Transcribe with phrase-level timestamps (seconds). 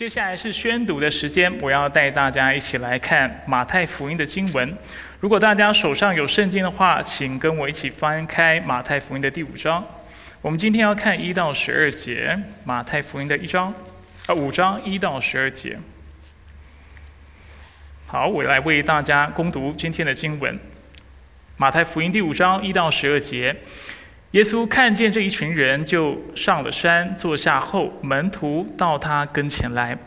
[0.00, 4.74] 接下来是宣读的时间，我要带大家一起来看马太福音的经文。
[5.20, 9.84] 如果大家手上有圣经的话，请跟我一起翻开马太福音的第五章。
[10.40, 12.34] 我们今天要看一到十二节，
[12.64, 13.74] 马太福音的一章，
[14.24, 15.78] 啊，五章一到十二节。
[18.06, 20.58] 好，我来为大家攻读今天的经文。
[21.58, 23.54] 马太福音第五章一到十二节。
[24.32, 29.98] 耶稣看见这一群人，就上了山，坐下后，门徒到他跟前来。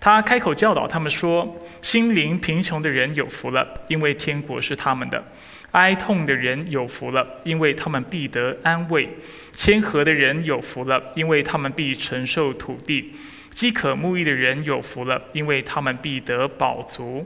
[0.00, 5.22] 他开口教导他们说：“心灵贫穷的人有福了，因为天国是他们的；
[5.70, 9.06] 哀痛的人有福了，因为他们必得安慰；
[9.52, 13.12] 谦和的人有福了，因为他们必承受土地；
[13.52, 17.24] 饥渴慕义的人有福了，因为他们必得饱足；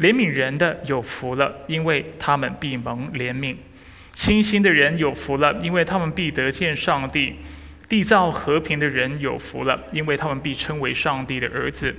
[0.00, 3.54] 怜悯人的有福了，因为他们必蒙怜悯。”
[4.12, 7.34] 清心的人有福了，因为他们必得见上帝；
[7.88, 11.92] 缔造和平的人有福了，因为他们必称为上帝的儿子；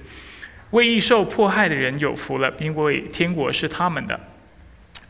[0.72, 4.20] 为义受迫害的人有福了，因为天国是他们的。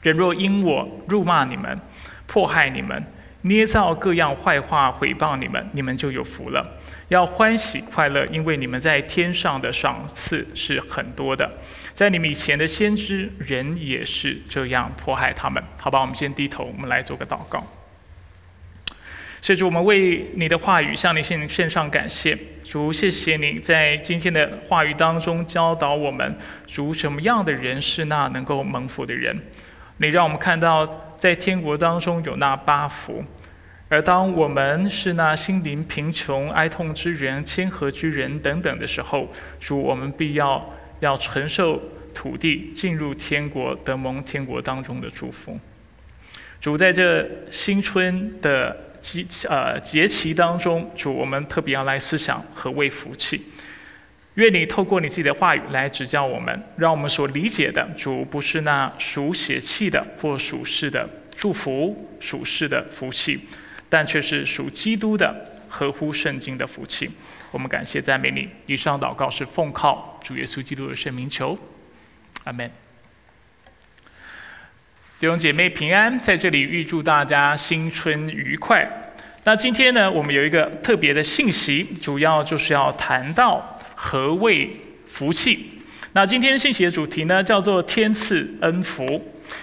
[0.01, 1.79] 人若因我辱骂你们、
[2.25, 3.05] 迫害你们、
[3.41, 6.65] 捏造各样坏话毁谤你们，你们就有福了。
[7.09, 11.49] 要欢喜快乐，因为你们在天上的赏赐是很多的。
[11.93, 15.61] 在你们以前的先知人也是这样迫害他们。
[15.79, 17.63] 好吧，我们先低头，我们来做个祷告。
[19.41, 22.37] 所以主，我们为你的话语向你献献上感谢。
[22.63, 29.37] 主，谢谢你在今天的话语当中教导我们，主什么样的人是那能够蒙福的人。
[29.97, 33.23] 你让我们看到，在天国当中有那八福。
[33.93, 41.79] 而当我们是那心灵贫穷、哀痛之人、谦和之人等等的时候，主，我们必要要承受
[42.11, 45.59] 土地，进入天国，得蒙天国当中的祝福。
[46.59, 53.43] 主，在这新春的节呃节期当中，主，我们特别要来思想何谓福气。
[54.33, 63.39] 愿你透过你自己的话语来指教我们，让我们所理解的主不是那属血气的或属世的祝福、属世的福气。
[63.93, 65.31] 但却是属基督的、
[65.69, 67.07] 合乎圣经的福气。
[67.51, 68.49] 我们感谢赞美你。
[68.65, 71.55] 以上祷告是奉靠主耶稣基督的圣名求，
[72.45, 72.67] 阿门。
[75.19, 78.83] 弟兄姐妹平安，在这里预祝大家新春愉快。
[79.43, 84.67] 那今天呢，我们有一个特别的信息，主要就是要谈到何谓
[85.07, 85.69] 福气。
[86.13, 89.05] 那今天信息的主题呢，叫做天赐恩福。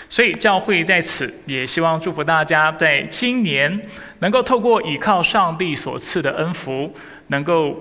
[0.09, 3.81] 所以教会在此也希望祝福大家，在今年
[4.19, 6.95] 能够透过倚靠上帝所赐的恩福，
[7.29, 7.77] 能够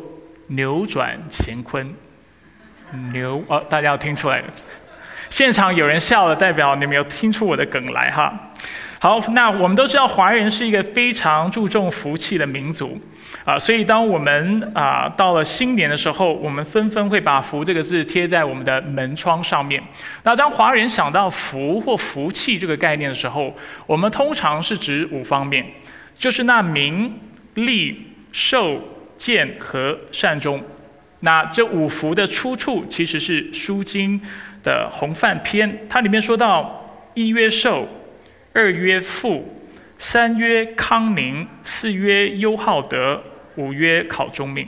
[0.47, 1.93] 扭转乾坤。
[3.13, 4.45] 牛哦，大家要听出来了。
[5.29, 8.51] 现场有人笑了，代表你们有听出我的梗来哈。
[8.99, 12.99] 好，那我们都知道，华人是一个非常注重福气的民族。
[13.45, 19.81] 啊，所以当我们啊到了新年的时候，我们纷纷会把“福”这个字贴在我们的门窗上面。
[20.23, 23.55] 那当华人想到福或福气这个概念的时候，
[23.87, 25.65] 我们通常是指五方面，
[26.15, 27.17] 就是那名、
[27.55, 28.79] 利、寿、
[29.17, 30.61] 健和善终。
[31.21, 34.19] 那这五福的出处其实是《书经》
[34.63, 36.85] 的弘范篇，它里面说到：
[37.15, 37.87] 一曰寿，
[38.53, 39.55] 二曰富。
[40.01, 43.21] 三曰康宁，四曰优好德，
[43.59, 44.65] 五曰考中命。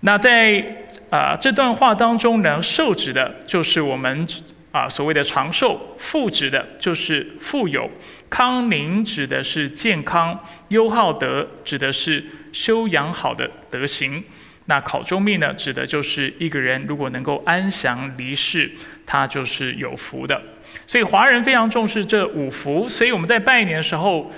[0.00, 0.64] 那在
[1.10, 4.26] 啊这段话当中呢，寿指的就是我们
[4.72, 7.88] 啊所谓的长寿，富指的就是富有，
[8.28, 10.38] 康宁指的是健康，
[10.68, 14.24] 优好德指的是修养好的德行。
[14.66, 18.70] 那考中命呢，指的就是一个人如果能够安详离世，
[19.04, 20.40] 他就是有福的。
[20.86, 24.30] 所以华人非常重视这五福，所以我们在拜年的时候，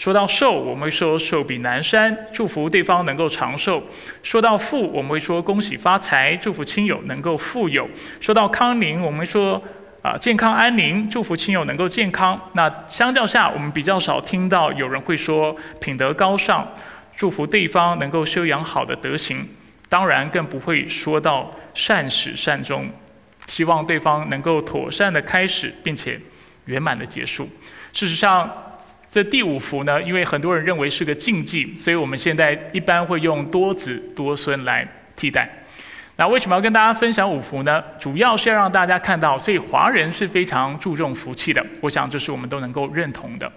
[0.00, 3.78] 说到寿，我们会说寿比南山，祝福对方能够长寿；
[4.22, 7.84] 说到富，我们会说恭喜发财，祝福亲友能够富有；
[8.18, 9.62] 说到康宁，我们说
[10.00, 12.40] 啊健康安宁，祝福亲友能够健康。
[12.54, 16.66] 那相较下，我们比较少听到有人会说品德高尚，
[17.14, 19.46] 祝福对方能够修养好的德行。
[19.90, 22.88] 当然，更不会说到善始善终。
[23.46, 26.18] 希望对方能够妥善的开始，并且
[26.64, 27.46] 圆满的结束。
[27.92, 28.50] 事实上，
[29.10, 34.86] 这第五福呢，因为很多人认为是个禁忌，所以我们现在一般会用多子多孙来
[35.16, 35.50] 替代。
[36.16, 37.82] 那为什么要跟大家分享五福呢？
[37.98, 41.64] 主要是要让大家看到，所以华人是非常注重福气的。
[41.80, 43.50] 我想这是我们都能够认同的。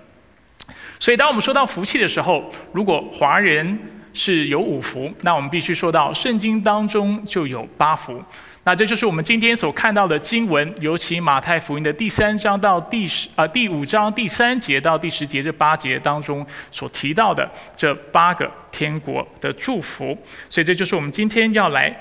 [0.97, 3.77] 所以当我们说到福气的时候，如果华人
[4.13, 8.23] 是有五福，那我们必须说到圣经当中就有八福。
[8.65, 20.17] 那这就是我们今天所看到的经文，尤其马太福音的第三章到第十啊第五章第三节到第十节这八节当中所提到的这八个天国的祝福。
[20.49, 21.93] 所以这就是我们今天要来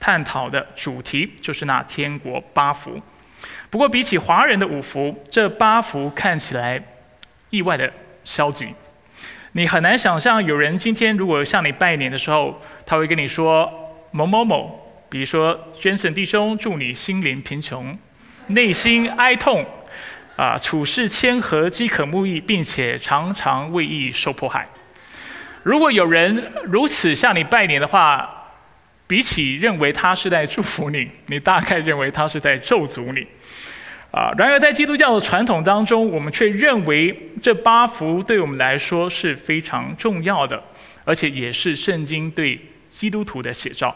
[0.00, 3.00] 探讨的主题就是那天国八福。
[3.70, 6.82] 不过，比起华人的五福，这八福看起来
[7.50, 7.90] 意外的
[8.24, 8.68] 消极。
[9.52, 13.70] 你很难想象，有人今天如果向你拜年的时候，他会跟你说
[14.10, 17.94] 某某某，比如说捐神弟兄，祝你心灵贫穷，
[18.46, 19.62] 内心哀痛，
[20.36, 24.66] 啊，处事谦和，饥渴慕义，并且常常为义受迫害。
[25.62, 28.26] 如果有人如此向你拜年的话，
[29.06, 33.26] 比起认为他是在祝福你，你大概认为他是在咒诅你。
[34.12, 40.62] 啊，然而在基督教的传统当中，我们却认为这八福对我们来说是非常重要的，
[41.04, 43.94] 而且也是圣经对基督徒的写照。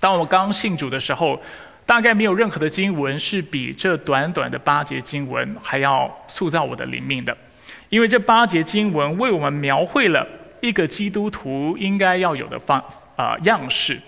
[0.00, 1.40] 当我刚信主的时候，
[1.86, 7.36] 大概没有任何的经文是比这短短的八节经文还要塑造我的灵命的，
[7.88, 10.26] 因为这八节经文为我们描绘了
[10.60, 12.82] 一个基督徒应该要有的方
[13.16, 14.00] 啊样式。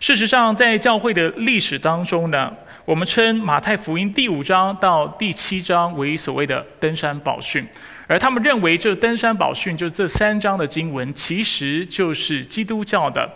[0.00, 2.52] 事实上，在教会的历史当中呢。
[2.86, 7.66] 我们称马太福音第五章到第七章为所谓的登山宝训，
[8.06, 13.26] 而他们认为这登山宝训就这三章的经文，其实就是基督教的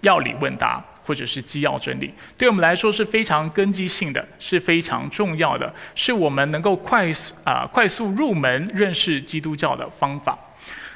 [0.00, 10.38] 要理问答或者是基要真理，对我们来说是非常根基性的，是非常重要的，是我们能够快速啊快速入门认识基督教的方法。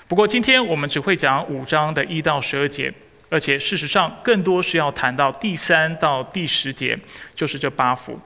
[0.06, 2.92] 不过今天我们只会讲五章的一到十二节。
[3.30, 6.94] 而且事实上，更多是要谈到第三到第十节，
[7.34, 8.20] 就是这八幅。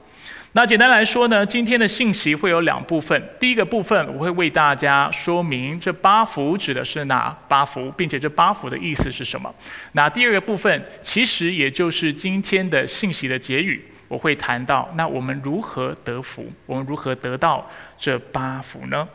[0.57, 3.21] 那简单来说呢，今天的信息会有两部分。
[3.39, 9.53] 第一个部分，我会为大家说明这八福指的是哪八福，并且这八福的意思是什么。
[9.91, 17.69] 那第二个部分，其实也就是今天的信息的结语，我会谈到那我们如何得福，我们如何得到
[17.99, 19.07] 这八福呢？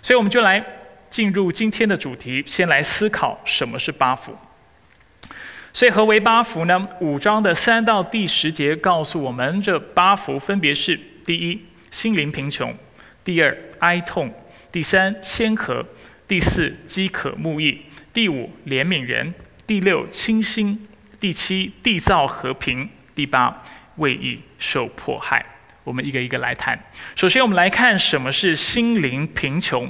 [0.00, 0.64] 所以我们就来
[1.10, 4.34] 进入今天的主题，先来思考什么是八福。
[5.78, 6.88] 所以何为八福呢？
[6.98, 11.56] 五章的三到第十节告诉我们，这八福分别是：第一，
[11.88, 12.68] 心灵贫穷；
[13.22, 14.28] 第二，哀痛；
[14.72, 15.80] 第三，谦和；
[16.26, 17.76] 第四，饥渴慕义；
[18.12, 19.32] 第五，怜悯人；
[19.68, 20.76] 第六，清心；
[21.20, 23.62] 第七，缔造和平；第八，
[23.98, 25.46] 为义受迫害。
[25.84, 26.76] 我们一个一个来谈。
[27.14, 29.88] 首先，我们来看什么是心灵贫穷。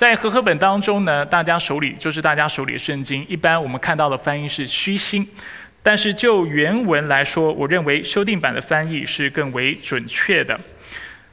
[0.00, 3.22] 在和合本当中呢，大家手里就是大家手里的圣经。
[3.28, 5.28] 一般我们看到的翻译是虚心，
[5.82, 10.58] 但是就原文来说，我认为修订版的翻译是更为准确的。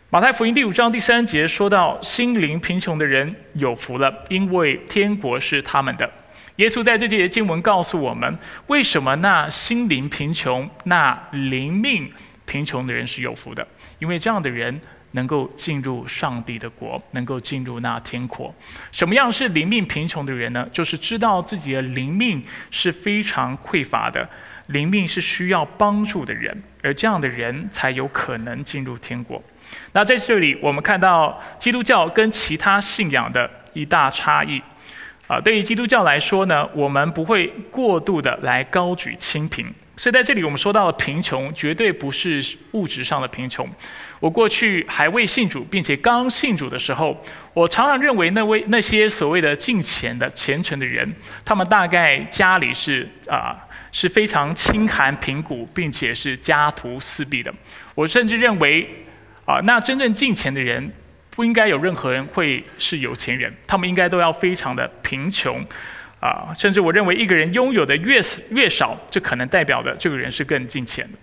[0.09, 6.11] 马太福音第五章第三节说到：“心灵贫穷的人有福了，因为天国是他们的。”
[6.57, 8.37] 耶稣在这节经文告诉我们，
[8.67, 12.11] 为什么那心灵贫穷、那灵命
[12.45, 13.65] 贫穷的人是有福的？
[13.99, 14.77] 因为这样的人。
[15.11, 18.53] 能够进入上帝的国，能够进入那天国。
[18.91, 20.67] 什么样是灵命贫穷的人呢？
[20.71, 24.27] 就是知道自己的灵命是非常匮乏的，
[24.67, 29.41] 灵命是需要帮助的人，而这样的人才有可能进入天国。
[29.93, 34.61] 那在这里，我们看到基督教跟其他信仰的一大差异。
[35.27, 39.65] 啊，对于基督教来说呢，我们不会过度的来高举清贫。
[39.97, 43.67] 所以在这里，我们说到的贫穷，绝对不是物质上的贫穷。
[44.19, 47.23] 我过去还未信主，并且刚信主的时候，
[47.53, 51.11] 我常常认为那位那些所谓的敬虔的虔诚的人，
[51.45, 53.55] 他们大概家里是啊
[53.91, 57.53] 是非常清寒贫苦，并且是家徒四壁的。
[57.93, 58.87] 我甚至认为
[59.45, 60.91] 啊，那真正敬虔的人，
[61.29, 65.63] 不应该有任何人会是有钱人，他们应该都要非常的贫穷。
[66.19, 71.17] 啊，甚至我认为一个人拥有的越越少，这可能代表的这个人是更近钱的。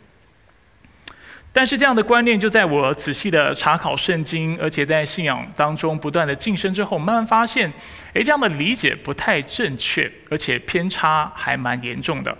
[1.56, 7.72] 但是这样的观念，就在我仔细的查考圣经，而且在信仰当中不断的晋升之后，慢慢发现，
[8.12, 12.36] 诶，这样的理解不太正确，而且偏差还蛮严重的。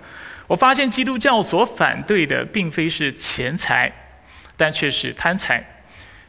[0.49, 3.91] 我发现基督教所反对的，并非是钱财，
[4.57, 5.63] 但却是贪财；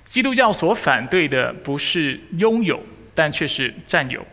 [0.05, 2.79] 基督教所反对的，不是拥有，
[3.15, 4.23] 但却是占有。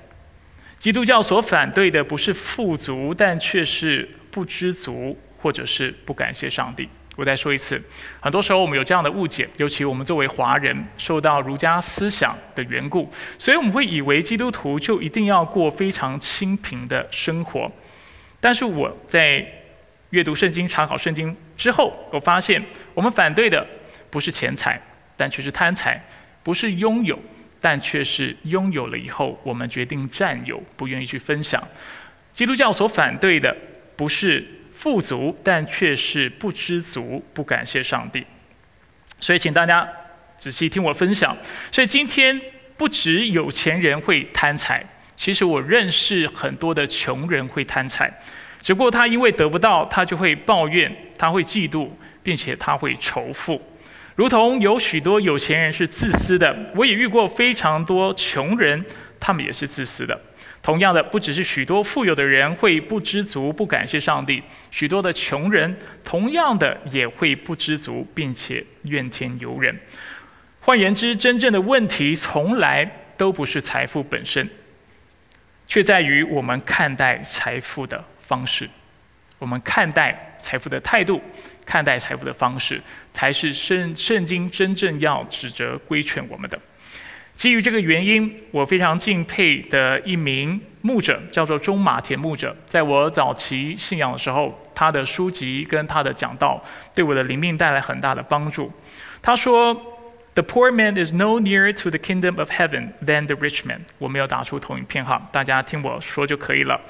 [0.77, 6.87] 基督教所反对的不是富足，但却是不知足，或者是不感谢上帝。
[7.17, 7.83] 我再说一次，
[8.21, 17.71] 很多时候我们有这样的误解，尤其我们作为华人，受到儒家思想的缘故，所以我们会以为基督徒就一定要过非常清贫的生活。
[18.41, 19.47] 但是我在
[20.11, 22.63] 阅读圣经、查考圣经之后，我发现
[22.95, 23.67] 我们反对的
[24.11, 24.81] 不是钱财，
[25.17, 26.03] 但却是贪财，
[26.43, 27.19] 不是拥有。
[27.65, 31.63] 但却是拥有了以后，我们决定占有，不愿意去分享。
[32.33, 33.57] 基督教所反对的
[33.95, 34.45] 不是
[34.83, 38.27] 富足，但却是不知足，不感谢上帝。
[39.21, 39.89] 所以，请大家
[40.37, 41.37] 仔细听我分享。
[41.71, 42.41] 所以，今天
[42.77, 44.85] 不止有钱人会贪财，
[45.15, 48.13] 其实我认识很多的穷人会贪财。
[48.61, 51.89] 只不过他因为得不到，他就会抱怨，他会嫉妒，
[52.21, 53.63] 并且他会仇富。
[54.17, 58.85] 如同有许多有钱人是自私的，我也遇过非常多穷人，
[59.21, 60.21] 他们也是自私的。
[60.63, 64.41] 同样的，不只是许多富有的人会不知足、不感谢上帝，
[64.71, 69.77] 许多的穷人同样的也会不知足，并且怨天尤人。
[70.61, 74.49] 换言之，真正的问题从来都不是财富本身，
[75.67, 78.71] 却在于我们看待财富的方式。
[79.41, 81.21] 我们看待财富的态度，
[81.67, 82.81] 看待财富的方式，
[83.13, 86.57] 才是圣圣经真正要指责规劝我们的。
[87.35, 92.55] 基于这个原因，我非常敬佩的一名牧者，叫做中马田牧者。
[92.67, 96.63] 在我早期信仰的时候，他的书籍跟他的讲道，
[96.95, 98.71] 对我的灵命带来很大的帮助。
[99.21, 99.75] 他说
[100.35, 106.81] ：“The poor man is no nearer to the kingdom of heaven than the rich man。”我没有打出投影片哈，大家听我说就可以了。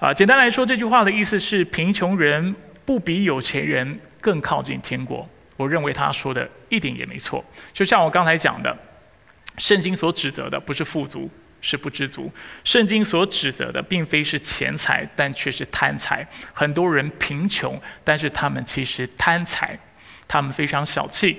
[0.00, 5.28] 啊，简单来说，这句话的意思是，贫穷人不比有钱人更靠近天国。
[5.56, 7.44] 我认为他说的一点也没错。
[7.72, 8.76] 就像我刚才讲的。
[9.58, 12.30] 圣经所指责的不是富足，是不知足。
[12.62, 16.26] 圣经所指责的并非是钱财，但却是贪财。
[16.52, 19.78] 很多人贫穷，但是他们其实贪财，
[20.28, 21.38] 他们非常小气，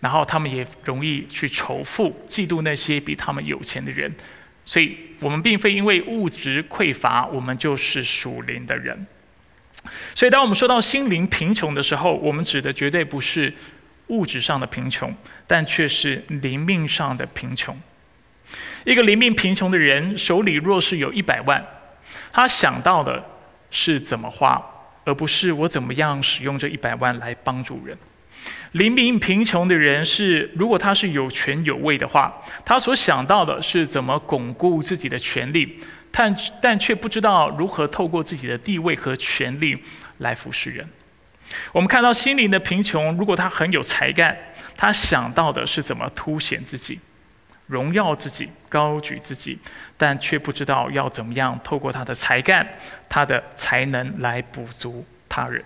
[0.00, 4.10] 然后他们也容易去仇富、嫉妒那些比他们有钱的人。
[4.64, 9.06] 所以，我们并非因为物质匮乏，我们就是属灵的人。
[10.14, 13.52] 所以，当我们说到心灵贫穷的时候，我们指的绝对不是。
[14.08, 15.14] 物质上的贫穷，
[15.46, 17.76] 但却是灵命上的贫穷。
[18.84, 21.64] 一个灵命贫穷的人，手里若是有一百万，
[22.32, 23.22] 他想到的
[23.70, 24.62] 是怎么花，
[25.04, 27.96] 而不是我怎么样使用这一百万来帮助人。
[28.72, 32.34] 灵命贫穷的人是，如果他是有权有位的话，
[32.64, 35.78] 他所想到的是怎么巩固自己的权利，
[36.10, 39.76] 但但却不知道如何透过自己的地位和权力
[40.18, 40.88] 来服侍人。
[41.72, 44.36] 我们看到心灵的贫穷，如果他很有才干，
[44.76, 46.98] 他想到的是怎么凸显自己、
[47.66, 49.58] 荣耀自己、高举自己，
[49.96, 52.66] 但却不知道要怎么样透过他的才干、
[53.08, 55.64] 他的才能来补足他人。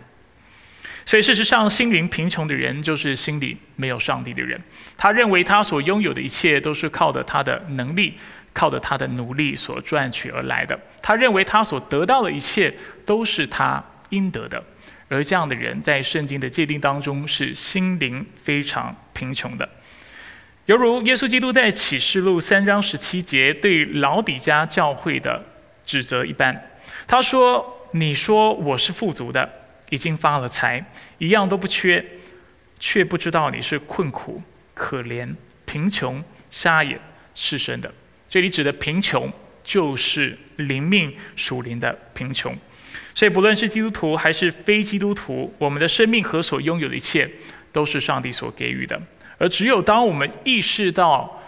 [1.05, 4.61] 所以，事实上，心灵贫穷的人就是心里没有上帝的人。
[4.97, 8.17] 他认为他所拥有的一切都是靠着他的能力、
[8.55, 10.79] 靠着他的努力所赚取而来的。
[11.03, 12.73] 他认为他所得到的一切
[13.05, 14.63] 都是他应得的。
[15.13, 19.69] 而这样的人，在圣经的界定当中，是心灵非常贫穷的，
[20.65, 25.45] 犹如耶稣基督在启示录三章十七节对老底家教会的
[25.85, 26.71] 指责一般。
[27.07, 29.47] 他说：“你说我是富足的，
[29.91, 30.83] 已经发了财，
[31.19, 32.03] 一样都不缺，
[32.81, 34.43] 却不知道你是困苦、
[34.73, 35.29] 可怜、
[35.67, 36.99] 贫穷、瞎眼、
[37.35, 37.93] 赤身的。”
[38.31, 39.31] 这里指的贫穷，
[39.63, 42.57] 就是灵命属灵的贫穷。
[43.15, 47.29] 所以，不论是基督徒还是非基督徒，我们的生命和所拥有的一切，
[47.71, 49.01] 都是上帝所给予的。
[49.39, 51.43] 而只有当我们意识到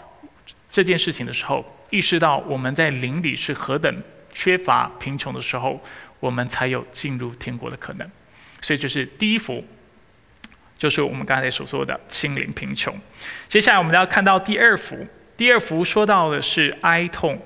[0.68, 4.02] 这件事情的时候，意识到我们在灵里是何等
[4.32, 5.82] 缺乏、贫穷的时候，
[6.20, 8.10] 我们才有进入天国的可能。
[8.60, 9.64] 所以，这是第一幅，
[10.76, 12.94] 就是我们刚才所说的心灵贫穷。
[13.48, 15.06] 接下来，我们要看到第二幅。
[15.36, 17.40] 第二幅说到的是哀痛，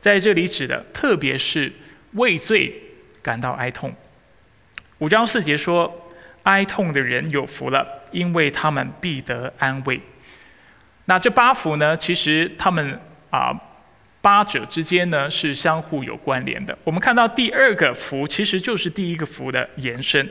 [0.00, 1.72] 在这里指的，特别是
[2.12, 2.81] 畏罪。
[3.22, 3.94] 感到哀痛。
[4.98, 6.10] 五章四节说
[6.44, 10.00] ：“哀痛的人有福了，因为他们必得安慰。”
[11.06, 11.96] 那这八福呢？
[11.96, 13.00] 其实他们
[13.30, 13.52] 啊，
[14.20, 16.76] 八者之间呢是相互有关联的。
[16.84, 20.28] 我们看到第二个福，其实就是第一个福的延伸。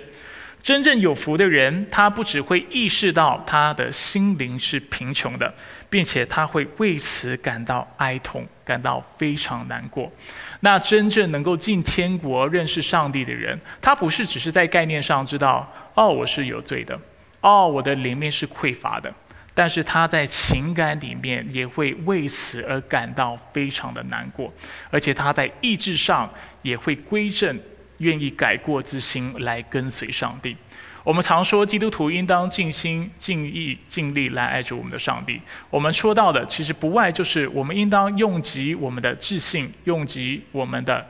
[0.64, 5.52] 真正有福的人，他不只会意识到他的心灵是贫穷的，
[5.90, 10.12] 并且他会为此感到哀痛，感到非常难过。
[10.60, 17.00] 那真正能够进天国、认识上帝的人，他不是只是在概念上知道哦，我是有罪的，
[17.42, 19.12] 哦，我的灵命是匮乏的，
[19.56, 24.54] 但是他在情感里面也会为此而感到非常的难过，
[24.92, 27.60] 而且他在意志上也会归正。
[28.02, 30.56] 愿意改过自新来跟随上帝。
[31.04, 35.42] 我们常说基督徒应当尽心、尽意、尽力来爱着我们的上帝。
[35.72, 41.04] 我们说到的其实不外就是我们应当用及我们的自信，用及我们的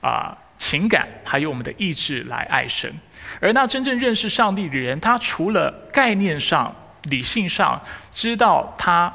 [0.00, 2.92] 啊情感，还有我们的意志来爱神。
[3.40, 6.74] 而那真正认识上帝的人，他除了概念上、
[7.04, 9.12] 理性上知道他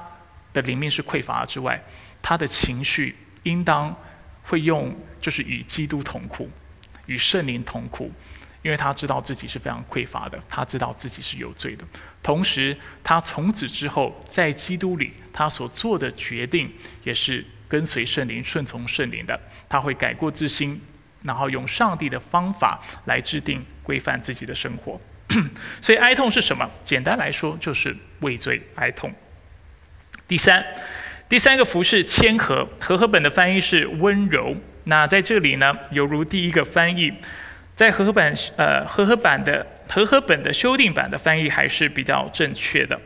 [0.53, 1.81] 的灵命是匮乏之外，
[2.21, 3.93] 他的情绪应当
[4.43, 6.49] 会用，就是与基督同苦。
[7.11, 8.09] 与圣灵同苦，
[8.61, 11.83] 因为他知道自己是非常匮乏的，他知道自己是有罪的。
[12.23, 16.71] 同时，他从此之后在基督里，他所做的决定
[17.03, 19.37] 也是跟随圣灵、顺从圣灵的。
[19.67, 20.79] 他会改过自新，
[21.23, 25.01] 然后用上帝的方法来制定规范自己的生活。
[25.81, 26.69] 所以哀痛是什么？
[26.81, 29.13] 简单来说，就是畏罪哀痛。
[30.29, 30.65] 第三，
[31.27, 34.55] 第三个服饰谦和，和合本的翻译是温柔。
[34.85, 37.11] 那在这里呢，犹如第一个翻译，
[37.75, 42.99] 在和合本呃和合版的和合本的修订版的翻译还是比较正确的。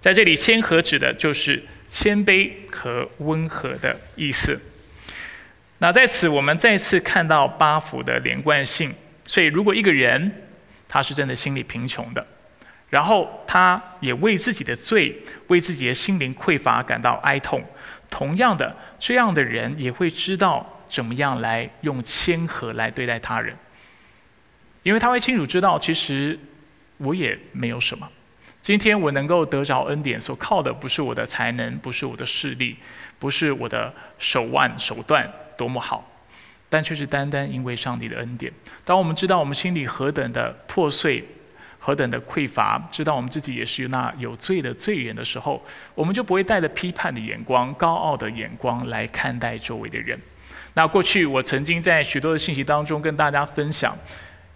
[0.00, 4.60] 在这里，谦和指的就是谦卑和温和的意思。
[5.78, 8.94] 那在此，我们再次看到八福的连贯性。
[9.24, 10.30] 所以，如果一个人
[10.86, 12.24] 他是真的心里贫穷的，
[12.88, 15.12] 然后他也为自己的罪、
[15.48, 17.60] 为自己的心灵匮乏感到哀痛，
[18.08, 23.56] 同样的，这样的人也会知道怎么样来用谦和来对待他人，
[24.82, 26.38] 因为他会清楚知道，其实
[26.98, 28.08] 我也没有什么。
[28.62, 32.76] 今天我能够得着恩典，所靠的不是我的才能，不是我的势力，
[33.18, 36.04] 不是我的手腕手段多么好，
[36.68, 38.52] 但却是单单因为上帝的恩典。
[38.84, 41.24] 当我们知道我们心里何等的破碎，
[41.78, 45.64] 何等的匮乏，知道我们自己也是那有罪的罪人的时候，
[45.94, 50.18] 我们就不会带着批判的眼光、高傲的眼光来看待周围的人。
[50.76, 53.96] 那过去我曾经在许多的信息当中跟大家分享，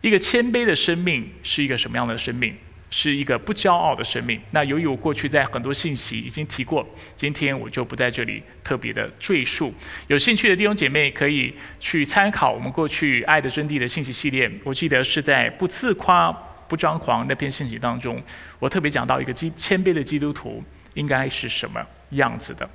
[0.02, 2.54] 一个谦卑的生命是一个什么样的生命？
[2.92, 4.38] 是一个不骄傲的生命。
[4.50, 6.86] 那由于我过去在很多信息已经提过，
[7.16, 9.72] 今天我就不在这里特别的赘述。
[10.08, 14.50] 有兴趣的弟兄姐妹可以去参考我们过去《爱的真谛》的信息系列。
[14.62, 16.30] 我记得是在“不自夸、
[16.68, 18.22] 不张狂”那篇信息当中，
[18.58, 20.62] 我特别讲到一个基谦卑的基督徒
[20.94, 22.68] 应该是什么样子的。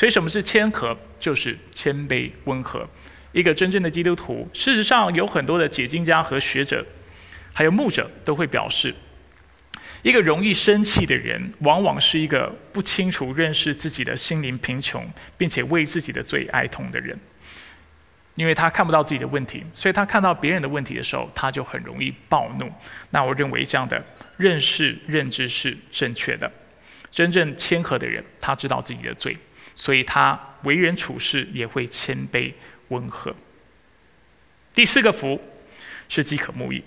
[0.00, 0.96] 所以，什么是谦和？
[1.18, 2.88] 就是谦卑温和。
[3.32, 6.82] 一个真正的基督徒，事实上有很多的解经家和学者，
[7.52, 8.94] 还有牧者都会表示。
[10.02, 17.14] 一个容易生气的人，往往是一个不清楚认识自己的心灵贫穷，并且为自己的罪哀痛的人。
[18.36, 22.72] 因为他看不到自己的问题，所以他看到别人的问题的时候，他就很容易暴怒。
[23.10, 24.02] 那我认为这样的
[24.38, 26.50] 认识认知是正确的。
[27.12, 29.36] 真正谦和的人，他知道自己的罪，
[29.80, 32.52] 所以他为人处事也会谦卑
[32.88, 33.34] 温和。
[34.74, 35.40] 第四个福
[36.06, 36.84] 是饥渴慕义。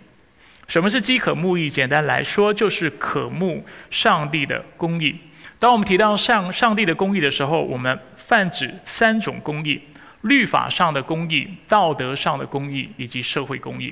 [0.68, 1.68] 什么是饥渴慕义？
[1.68, 5.18] 简单来说，就是渴慕上帝的公义。
[5.58, 9.82] 当我们提到上上帝的公义的时候，我们泛指三种公义：
[10.22, 13.92] 律法上的公义、道德上的公义以及社会公义。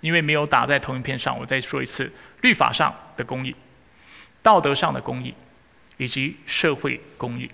[0.00, 2.08] 因为没有打在同一片上，我再说一次：
[2.42, 3.52] 律法上的公义、
[4.40, 5.34] 道德上的公义
[5.96, 7.50] 以及社会公义。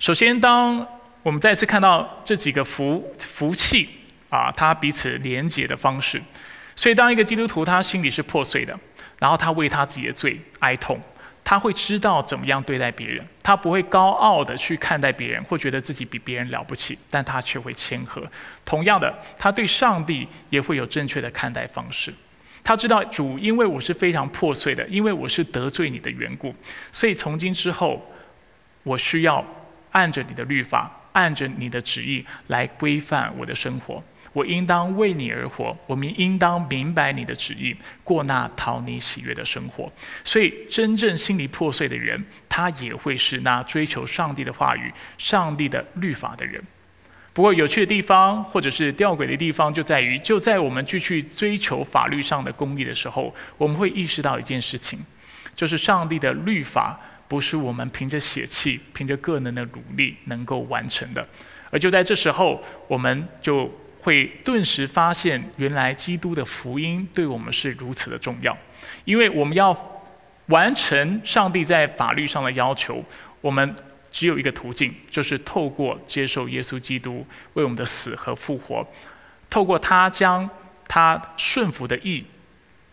[0.00, 0.84] 首先，当
[1.22, 3.86] 我们再次看到这几个福福气
[4.30, 6.20] 啊，它彼此连结的方式。
[6.74, 8.74] 所以，当一个基督徒他心里是破碎的，
[9.18, 10.98] 然后他为他自己的罪哀痛，
[11.44, 13.22] 他会知道怎么样对待别人。
[13.42, 18.26] 他不会高傲的去看待别人，或觉得自己比别人了不起，但他却会谦和。
[18.64, 22.10] 同样的，他对上帝也会有正确的看待方式。
[22.64, 26.54] 他知道主，因为我是非常破碎的，因为我是得罪你的缘故，
[26.90, 28.10] 所以从今之后，
[28.82, 29.44] 我需要
[29.92, 34.02] 按着你的律法，按着你的旨意来规范我的生活。
[34.32, 39.92] 我应当为你而活，我们应当明白你的旨意，过那讨你喜悦的生活。
[40.22, 46.62] 所以，真正心里破碎的人，他也会是那追求上帝的话语、上帝的律法的人。
[47.32, 55.00] 不过，有趣的地方或者是吊诡的地方，就在于，就在我们继续追求法律上的公义的时候，我们会意识到一件事情，
[55.56, 61.24] 就是上帝的律法不是我们凭着血气、凭着个人的努力能够完成的。
[61.70, 63.70] 而就在这时候，我们就。
[64.02, 68.56] 会顿时发现，原来基督的福音对我们是如此的重要，
[69.04, 69.76] 因为我们要
[70.46, 73.04] 完成上帝在法律上的要求，
[73.42, 73.76] 我们
[74.10, 78.82] 只有一个途径，就是透过接受耶稣基督为我们的死和复活，
[79.50, 80.48] 透过他将
[80.88, 82.24] 他顺服的义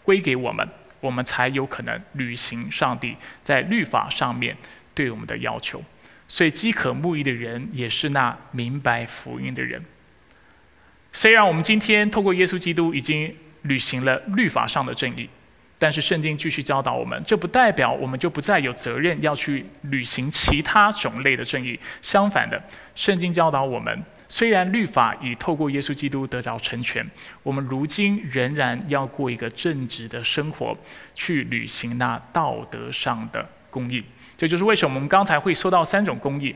[0.03, 0.67] 归给我们，
[0.99, 4.55] 我们才有可能履行上帝在律法上面
[4.93, 5.83] 对我们的要求。
[6.27, 9.81] 所以，饥渴慕义的人，也是那明白福音的人。
[11.13, 15.29] 虽然我们今天透过耶稣基督已经履行了律法上的正义，
[15.79, 21.79] 但是圣经继续教导我们，这不代表我们就不再有责任要去履行其他种类的正义。
[22.01, 22.61] 相反的，
[22.93, 27.09] 圣经教导我们，虽然律法已透过耶稣基督得着成全，
[27.43, 30.77] 我们如今仍然要过一个正直的生活，
[31.15, 34.03] 去履行那道德上的公义。
[34.35, 36.53] 这就是为什么我们刚才会说到三种公义：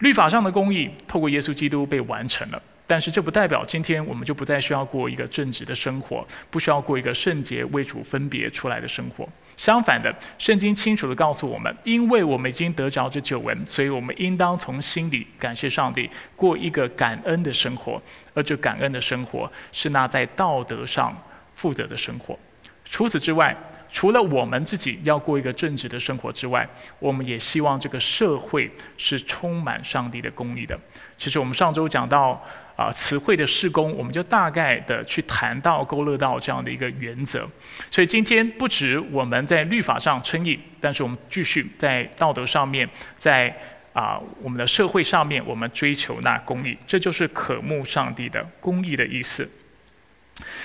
[0.00, 2.62] 律法上的公义透过耶稣基督被完成了。
[2.86, 9.28] 但是这不代表今天我们就不再需要过一个正直的生活，不需要过一个圣洁为主分别出来的生活。
[9.60, 18.00] 相反的，圣经清楚地告诉我们，因为我们已经得着这救恩，所以我们应当从心里感谢上帝，过一个感恩的生活。
[18.32, 21.14] 而这感恩的生活，是那在道德上
[21.54, 22.38] 负责的生活。
[22.86, 23.54] 除此之外，
[23.92, 26.66] 除了我们自己要过一个正直的生活之外，
[26.98, 30.78] 我们也希望这个社会是充满上帝的公义的。
[31.18, 32.42] 其实我们上周讲到
[32.80, 37.46] 啊词汇的施工，我们就大概的去谈到勾勒到这样的一个原则。
[37.90, 42.88] 所以今天不止我们在律法上称义，但是我们继续在道德上面，
[43.18, 43.54] 在
[43.92, 49.46] 啊我们的社会上面，我们追求那公义，这就是渴慕上帝的公义的意思。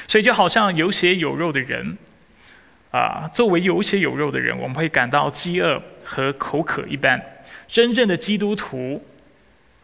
[0.07, 1.97] 所以就好像有血有肉的人。
[2.91, 7.21] 啊，作为有血有肉的人，我们会感到饥饿和口渴一般。
[7.67, 9.05] 真正的基督徒，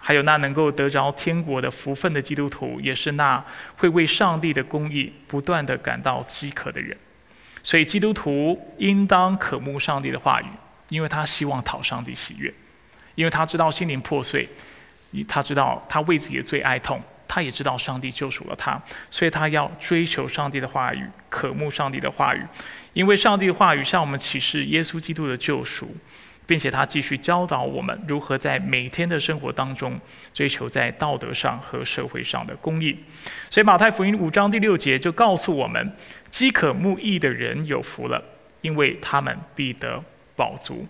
[0.01, 3.41] 还有那能够得着天国的福分的基督徒，也是那
[3.77, 6.97] 会为上帝的公义不断的感到饥渴的人。
[7.63, 10.47] 所以，基督徒应当渴慕上帝的话语，
[10.89, 12.51] 因为他希望讨上帝喜悦，
[13.13, 14.49] 因为他知道心灵破碎，
[15.27, 16.99] 他知道他为自己的罪哀痛。
[17.33, 18.77] 他也知道上帝救赎了他，
[19.09, 22.45] 所以他要追求上帝的话语，渴慕上帝的话语，
[22.91, 25.95] 因为上帝的话语向我们启示耶稣基督的救赎，
[26.45, 29.99] 并且他继续教导我们如何在每天的生活当中
[30.33, 32.97] 追求在道德上和社会上的公义。
[33.49, 35.95] 所以马太福音五章第六节就告诉我们：
[36.29, 38.23] 饥渴慕义的人有福了，
[38.61, 40.03] 因为他们必得
[40.35, 40.87] 饱足。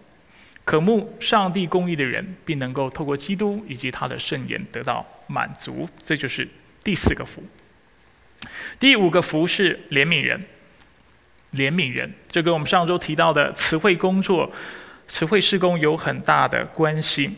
[0.63, 6.47] 渴慕上帝公义的人，并能够透过基督以及他的圣言得到满足，这就是
[6.83, 7.43] 第四个福。
[8.79, 10.39] 第五个福是怜悯人，
[11.53, 14.51] 怜悯人，这跟我们上周提到的词汇工作、
[15.11, 17.29] 词汇施工有很大的关系。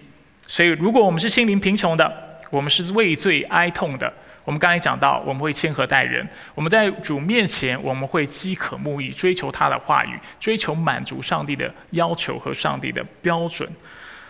[0.46, 4.14] 所以，如果我们是心灵贫穷的，我们是畏罪哀痛的。
[4.46, 13.68] 我们刚才讲到，我们会谦和待人；我们在主面前，我们会饥渴慕义，追求他的话语，追求满足上帝的要求和上帝的标准。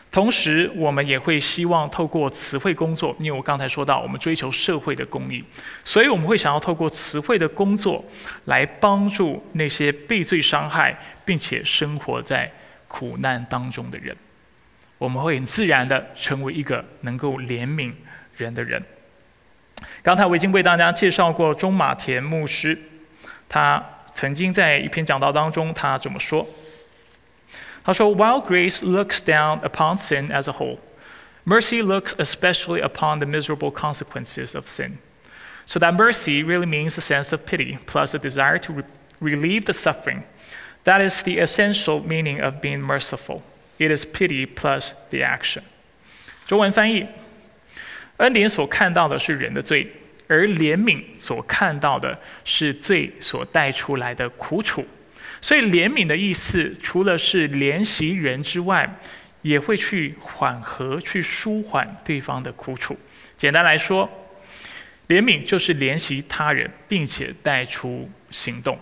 [0.09, 5.43] 同时，我们也会希望透过词汇工作，因为我刚才说到，我们追求社会的公益，
[5.83, 8.05] 所以我们会想要透过词汇的工作，
[8.45, 12.49] 来帮助那些被罪伤害并且生活在
[12.92, 14.16] 苦难当中的人。
[14.98, 17.92] 我们会很自然的成为一个能够怜悯
[18.36, 18.82] 人的人。
[20.02, 22.76] 刚才我已经为大家介绍过中马田牧师，
[23.48, 23.80] 他
[24.12, 30.78] 曾经在一篇讲道当中，他这么说：“他说，While grace looks down upon sin as a whole,
[31.44, 34.98] mercy looks especially upon the miserable consequences of sin.
[35.64, 38.82] So that mercy really means a sense of pity plus a desire to re
[39.20, 40.24] relieve the suffering.
[40.83, 43.41] That is the essential meaning of being merciful.
[43.77, 45.61] It is pity plus the action.”
[46.45, 47.07] 中文翻译。
[48.17, 49.87] 恩典所看到的是人的罪，
[50.27, 54.85] 而怜悯所看到的是罪所带出来的苦楚。
[55.41, 58.89] 所以，怜悯的意思除了是怜惜人之外，
[59.41, 62.97] 也会去缓和、去舒缓对方的苦楚。
[63.35, 64.09] 简单来说，
[65.07, 68.79] 怜悯就是怜惜他人，并且带出行动。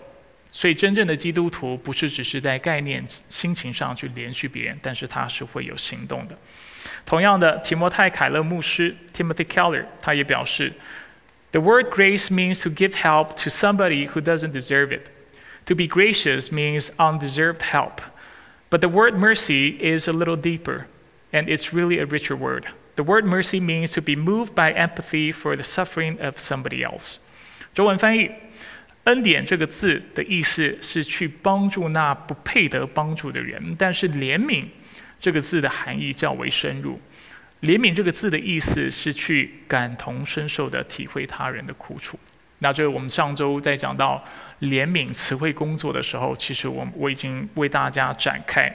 [0.51, 6.37] 所以，真正的基督徒不是只是在概念、心情上去怜恤别人，但是他是会有行动的。
[7.05, 10.73] 同样的，提摩太·凯勒牧师 （Timothy Keller） 他也表示：“
[11.51, 15.09] The word grace means to give help to somebody who doesn't deserve it.
[15.65, 18.01] To be gracious means undeserved help.
[18.69, 20.85] But the word mercy is a little deeper,
[21.31, 22.67] and it's really a richer word.
[22.95, 27.17] The word mercy means to be moved by empathy for the suffering of somebody else.”
[27.75, 28.31] 中文翻译：“
[29.04, 34.64] 恩典”这个字的意思是去帮助那不配得帮助的人，但是怜悯。
[35.18, 37.00] 这个字的含义较为深入，
[37.60, 42.18] 怜悯这个字的意思是去感同身受的体会他人的苦楚。
[42.58, 44.24] 那这我们上周在讲到
[44.62, 48.68] 怜悯词汇工作的时候，其实我我已经为大家展开。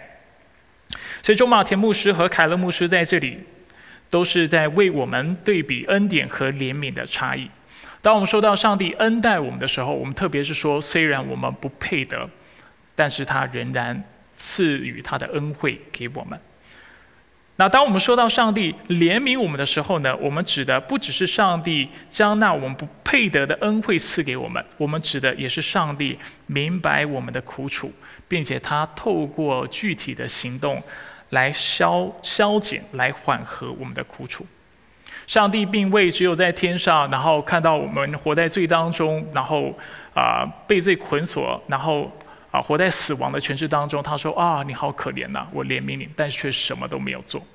[1.22, 3.40] 所以，中马田牧师和凯勒牧师在这里
[4.10, 7.50] 都是在为我们对比恩典和怜悯的差异。
[8.08, 12.30] 当我们说到上帝恩待我们的时候，我们特别是说，虽然我们不配得，
[12.96, 14.02] 但是他仍然。
[14.40, 16.40] 赐予他的恩惠给我们。
[17.56, 20.16] 那当我们说到上帝怜悯我们的时候呢？
[20.18, 26.16] 我们指的不只是上帝将那我们不配得的恩惠赐给我们，我们指的也是上帝
[26.46, 27.92] 明白我们的苦楚，
[28.28, 30.82] 并且他透过具体的行动
[31.32, 34.46] 来消消减、来缓和我们的苦楚。
[35.28, 39.78] 上帝并未只有在天上，然后看到我们活在罪当中，然后
[40.16, 42.12] 啊被罪捆锁，然后。
[42.50, 47.46] 啊，活在死亡的诠释当中，他说：“啊，你好可怜呐，我怜悯你。”但是却什么都没有做。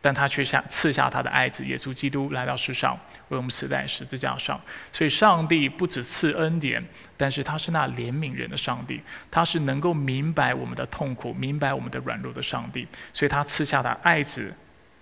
[0.00, 4.58] 但他却下赐下他的爱子耶稣基督来到世上，为我们死在十字架上。
[4.90, 6.82] 所以，上帝不只赐恩典，
[7.18, 8.98] 但是他是那怜悯人的上帝，
[9.30, 12.88] 他是能够明白我们的痛苦、明白我们的软弱的上帝。
[13.12, 14.50] 所以他赐下他爱子，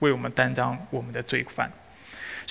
[0.01, 1.71] 为我们担当我们的罪犯。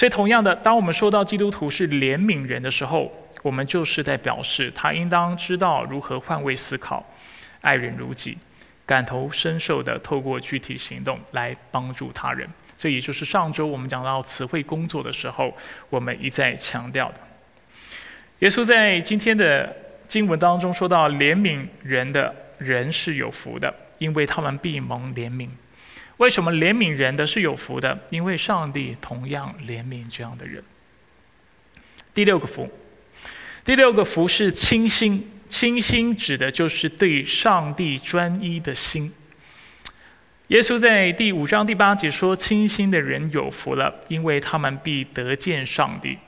[0.02, 3.12] 所以，同样的，当我们说到基督徒是怜悯人的时候，
[3.44, 7.06] 我们就是在表示他应当知道如何换位思考，
[7.62, 8.36] 爱人如己。
[8.84, 15.56] 感同身受的，透过具体行动来帮助他人，这也就是上周我们讲到词汇工作的时候，
[15.92, 17.20] 我们一再强调的。
[18.40, 19.72] 耶稣在今天的
[20.08, 25.48] 经文当中说到，怜悯人的人是有福的，因为他们必蒙怜悯。
[26.22, 28.00] 为什么怜悯人的是有福的？
[28.12, 30.64] 因为上帝同样怜悯这样的人。
[32.14, 32.70] 第六个福，
[33.66, 35.28] 第六个福是清心。
[35.50, 39.12] 清心指的就是对上帝专一的心。
[40.50, 46.20] 耶稣在第五章第八节说：“清心的人有福了，因为他们必得见上帝。”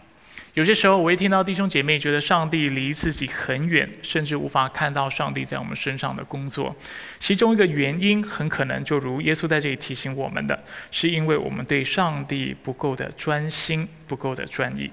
[0.54, 6.76] 有些时候，我会听到弟兄姐妹觉得上帝离自己很远，甚至无法看到上帝在我们身上的工作。
[7.20, 14.92] 其中一个原因，很可能就如耶稣在这里提醒我们的，是因为我们对上帝不够的专心，不够的专一。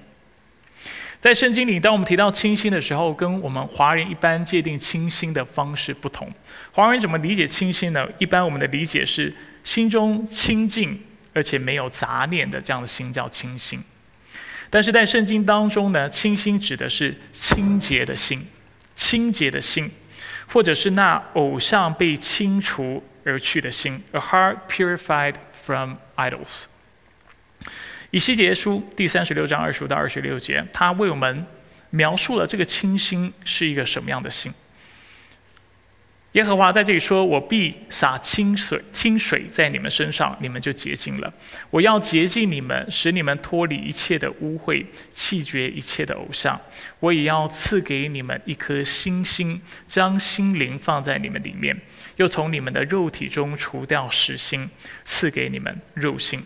[1.19, 6.27] 在圣经里，当我们提到清心的时候，跟我们华人一般界定清心的方式不同。
[6.71, 8.09] 华人怎么理解清心呢？
[8.17, 9.31] 一般我们的理解是
[9.63, 10.99] 心中清净
[11.35, 13.79] 而且没有杂念的这样的心叫清心。
[14.71, 18.47] 但是在圣经当中呢，清心指的是清洁的心，
[18.95, 19.91] 清洁的心，
[20.47, 26.67] 或者是那偶像被清除而去的心，a heart purified from idols。
[28.11, 31.45] 以西结书第三十六章二十五到二十六节，他为我们
[31.89, 34.53] 描述了这个清心是一个什么样的心。
[36.33, 41.33] 耶和华在这里说：“我必洒清水，清水在你们身上，你们就洁净了。
[41.69, 46.57] 我要洁净你们，使你们脱离一切的污秽，弃绝一切的偶像。
[47.01, 51.77] 我也要赐给你们一颗新心，将心灵放在你们里面，
[52.15, 54.69] 又从你们的肉体中除掉实心，
[55.03, 56.41] 赐给你们肉心。”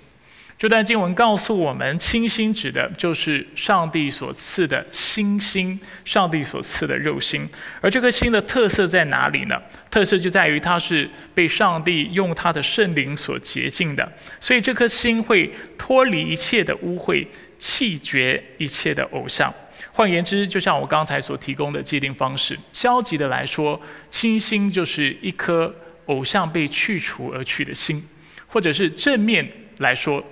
[0.57, 7.45] 这段经文告诉我们，清心指的就是上帝所赐的心心，上帝所赐的肉心。
[7.81, 9.61] 而这颗心的特色在哪里呢？
[9.91, 19.53] 特色就在于它是被上帝用他的圣灵所洁净的，所以这颗心会脱离一切的污秽，弃绝一切的偶像。
[19.91, 28.01] 换言之，就像我刚才所提供的界定方式，消极的来说，清心就是一颗偶像被去除而去的心；
[28.47, 29.45] 或者是正面
[29.79, 30.23] 来说。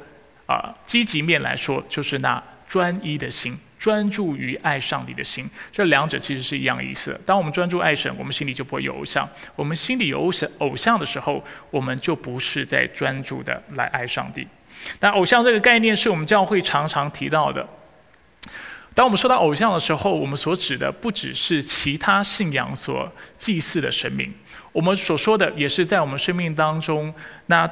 [0.45, 5.49] 啊，积极面来说，就是那专一的心，专注于爱上帝的心。
[5.71, 7.19] 这两者其实是一样意思。
[7.25, 9.25] 当我们专注爱神，我们心里就不会有偶像；
[9.55, 14.45] 我们心里有偶像偶像的时候，我们就不是在专注的来爱上帝。
[14.99, 17.65] 但偶像这个概念是我们教会常常提到的。
[18.93, 24.33] 当我们说到偶像的时候，我们所指的不只是其他信仰所祭祀的神明，
[24.71, 27.13] 我们所说的也是在我们生命当中
[27.45, 27.69] 那。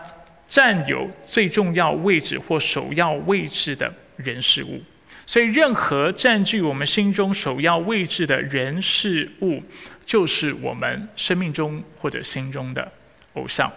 [0.51, 4.81] 占有最重要位置或首要位置的人事物，
[5.25, 9.63] 所以任何占据我们心中首要位置的人事物，
[10.05, 12.91] 就是我们生命中或者心中的
[13.35, 13.71] 偶像。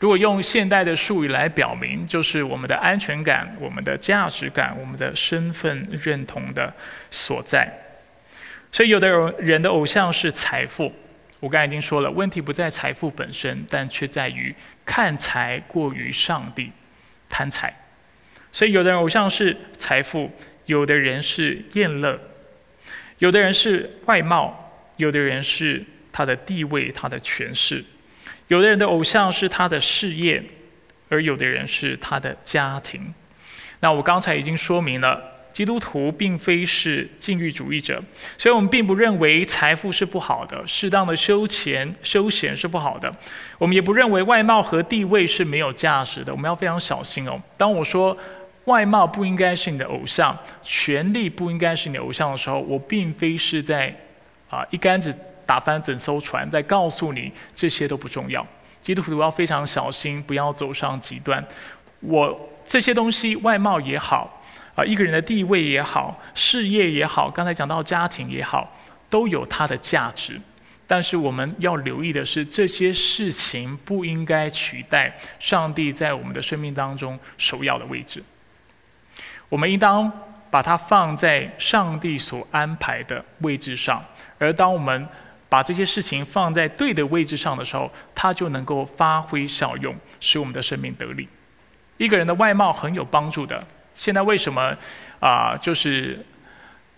[0.00, 6.74] 如果用现代的术语来表明，就是我们的安全感、我们的价值感、我们的身份认同的
[7.08, 7.72] 所在。
[8.72, 9.08] 所以，有的
[9.38, 10.92] 人的偶像是财富。
[11.40, 16.72] 我刚才已经说了，问题不在财富本身，但却在于看财过于上帝，
[17.28, 17.74] 贪财。
[18.50, 20.30] 所以，有的人偶像是财富，
[20.64, 22.18] 有的人是厌乐，
[23.18, 27.84] 有的人是外貌，有的人是他的地位、他的权势，
[28.48, 30.42] 有的人的偶像是他的事业，
[31.10, 33.12] 而有的人是他的家庭。
[33.80, 35.35] 那我刚才已经说明了。
[35.56, 37.98] 基督徒并非是禁欲主义者，
[38.36, 43.10] 所以我们并不认为财富是不好的，适当的休闲休闲是不好的。
[43.56, 46.30] 我们也不认为外貌和地位是没有价值的。
[46.30, 47.40] 我们要非常小心哦。
[47.56, 48.14] 当我说
[48.66, 53.90] 外貌不应该是你的偶像，权力不应该是你的偶像的时候，我并非是在
[54.50, 55.10] 啊一竿子
[55.46, 58.46] 打翻整艘船，在告诉你这些都不重要。
[58.82, 61.42] 基督徒要非常小心，不要走上极端。
[62.00, 64.34] 我这些东西，外貌也好。
[64.76, 68.70] 啊，一个人的地位也好，事业也好，刚才讲到家庭也好，
[69.08, 70.40] 都有它的价值。
[70.86, 78.22] 但是我们要留意的是，这些事情不应该取代上帝在我们的生命当中首要的位置。
[79.48, 80.12] 我们应当
[80.50, 84.04] 把它放在上帝所安排的位置上。
[84.38, 85.08] 而当我们
[85.48, 91.28] 把这些事情放在对的位置上的时候，它就能够发挥效用，使我们的生命得力。
[91.96, 93.66] 一个人的外貌很有帮助的。
[93.96, 94.76] 现在为什么
[95.18, 96.24] 啊，就是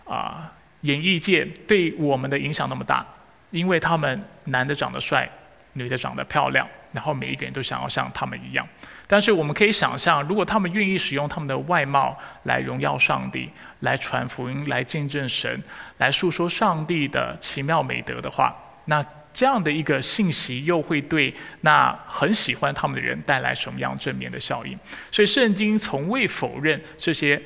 [0.05, 3.03] 啊，演艺界对我们的影响那么大？
[3.49, 5.27] 因为他们男的长得帅，
[5.73, 8.67] 女的长得漂亮，然后每一个人都想要像他们一样。
[9.07, 15.63] 但是我们可以想象，如果他们愿意使用他们的外貌来荣耀上帝、来传福音、来见证神、
[15.97, 19.03] 来诉说上帝的奇妙美德的话，那。
[19.39, 24.77] 这样的一个信息，又会对那很喜欢他们的人带来什么样正面的效应？
[25.09, 27.41] 所以，圣经从未否认这些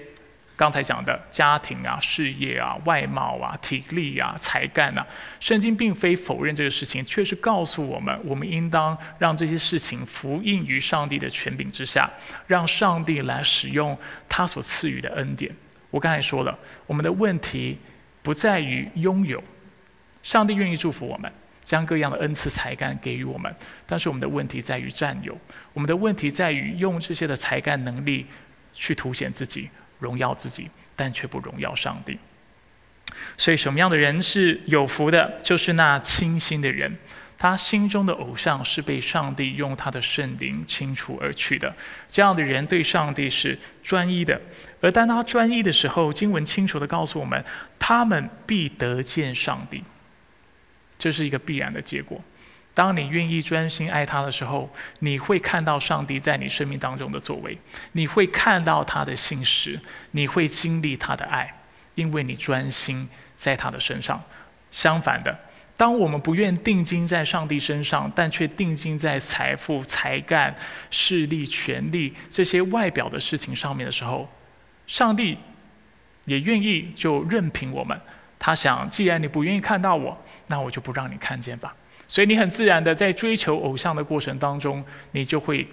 [0.56, 5.06] 刚才讲的家庭啊、事业啊、外貌啊、体力啊、才干啊。
[5.40, 12.10] 圣经并非否认这个事情，却是告诉我们，我们应当让这些事情服应于上帝的权柄之下，
[12.48, 13.96] 让上帝来使用
[14.28, 15.56] 他所赐予的恩典。
[15.92, 17.78] 我刚才说了，我们的问题
[18.24, 19.44] 不在于拥有，
[20.24, 21.32] 上帝愿意祝福我们。
[21.63, 23.54] 将各样的恩赐才干给予我们，
[23.86, 25.38] 但是我们的问题在于占有，
[25.73, 28.26] 我们的问题在于用这些的才干能力
[28.73, 32.17] 去凸显自己、荣耀自己，但却不荣耀上帝。
[33.38, 35.38] 所以，什么样的人是有福的？
[35.43, 36.97] 就是那清心的人，
[37.38, 41.73] 他心中的偶像是被上帝用他的圣灵清除而去的。
[42.10, 44.39] 这样的人对上帝是专一的，
[44.82, 47.43] 而当他专一的时候，经文清楚的告诉我们，
[47.78, 49.84] 他们必得见上帝。
[51.04, 52.24] 这是一个必然的结果。
[52.74, 57.58] 当你愿意专心爱他的时候，你会看到上帝在你生命当中的作为，
[57.92, 59.78] 你会看到他的信实，
[60.12, 61.60] 你会经历他的爱，
[61.96, 64.24] 因为你专心在他的身上。
[64.72, 65.38] 相反的，
[65.76, 70.56] 当我们不愿定睛在上帝身上，但却定睛在财富、才干、
[70.89, 74.32] 势力、权力这些外表的事情上面的时候，
[74.88, 75.38] 上帝
[76.28, 78.00] 也愿意就任凭我们。
[78.46, 81.74] 他想，既然你不愿意看到我，那我就不让你看见吧。
[82.10, 85.66] 所以你很自然的在追求偶像的过程当中，你就会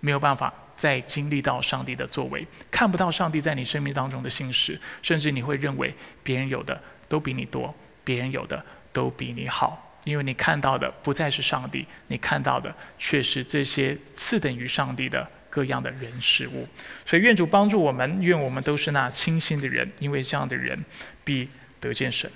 [0.00, 8.62] 没有办法再经历到上帝的作为，看不到上帝在你生命当中的信实，甚至你会认为别人有的都比你多，别人有的
[8.92, 16.68] 都比你好，因为你看到的不再是上帝，你看到的却是这些次等于上帝的各样的人事物。
[17.06, 20.78] 所以愿主帮助我们，愿我们都是那清心的人，因为这样的人
[21.24, 21.48] 必。
[21.80, 22.30] 得见神。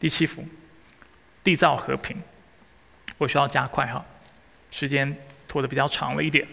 [0.00, 0.46] 第七幅，
[1.42, 2.16] 缔造和平。
[3.16, 4.04] 我需要加快哈，
[4.70, 5.16] 时间
[5.48, 6.46] 拖得比较长了一点。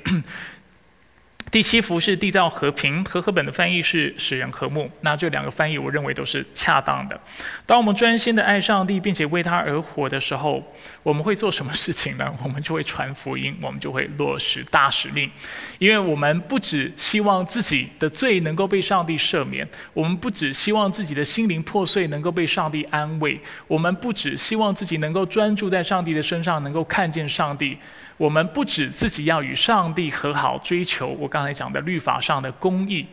[1.52, 4.92] 第七幅是缔造和平，和合本的翻译是使人和睦。
[5.02, 7.18] 那这两个翻译，我认为都是恰当的。
[7.66, 10.62] 当我们专心的爱上帝，并且为他而活的时候，
[11.02, 12.34] 我们会做什么事情呢？
[12.44, 15.32] 我们就会传福音，我们就会落实大使命。
[15.80, 27.78] 因为我们不只希望自己的罪能够被上帝赦免，我们不只希望自己的心灵破碎能够被上帝安慰，我们不只希望自己能够专注在上帝的身上，能够看见上帝。
[28.18, 33.06] 我们不止自己要与上帝和好，追求我刚才讲的律法上的公义，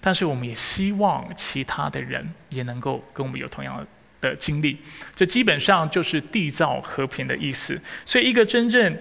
[0.00, 3.86] 但是我们也希望其他的人也能够跟我们有同样
[4.20, 4.76] 的经历。
[5.14, 7.80] 这基本上就是缔造和平的意思。
[8.04, 8.94] 所以，一个真正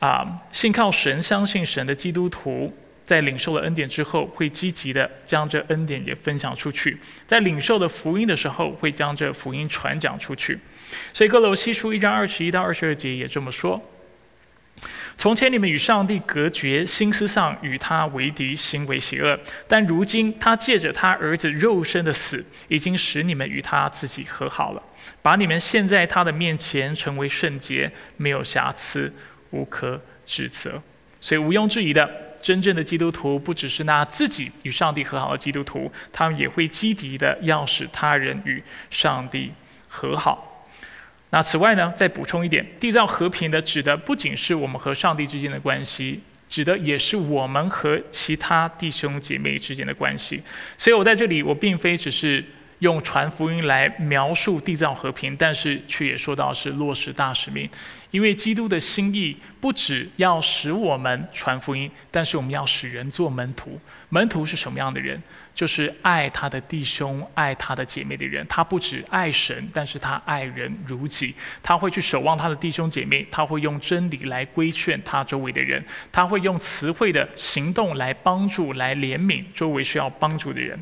[0.00, 2.70] 啊信靠神、相信神的基督徒，
[3.02, 6.94] 在领受了恩典之后，会积极的将这恩典也分享出去；
[7.26, 10.58] 在领受的福音的时候，会将这福音传讲出去。
[11.14, 13.80] 所以，哥罗西书一章二十一到二十二节也这么说。
[15.16, 24.82] 从前你们与上帝隔绝，心思上与他为敌，行为邪恶；但如今他借着他儿子肉身的死，已经使你们与他自己和好了，
[25.22, 29.10] 把你们献在他的面前，成为圣洁，没有瑕疵，
[29.50, 30.82] 无可指责。
[31.20, 32.10] 所以毋庸置疑的，
[32.42, 39.52] 真正的基督徒不只是那自己与上帝和好的基督徒，他们也会积极的要使他人与上帝
[39.88, 40.53] 和好。
[41.34, 50.40] 那此外呢，再补充一点，缔造和平的指的不仅是我们和上帝之间的关系，指的也是我们和其他弟兄姐妹之间的关系。
[50.78, 52.44] 所以我在这里，我并非只是。
[52.80, 57.70] 用传福音来描述缔造和平，但是却也说到是落实大使命，
[58.10, 63.80] 因为基督的心意不只要使我们传福音，但是我们要使人做门徒。
[64.10, 65.18] 门徒是什么样的人？
[65.54, 68.44] 就是爱他的弟兄、爱他的姐妹的人。
[68.48, 71.34] 他不止爱神，但是他爱人如己。
[71.62, 80.78] 他会去守望他的弟兄姐妹，他会用真理来规劝他周围的人，他会用词汇的行动来帮助、来怜悯周围需要帮助的人。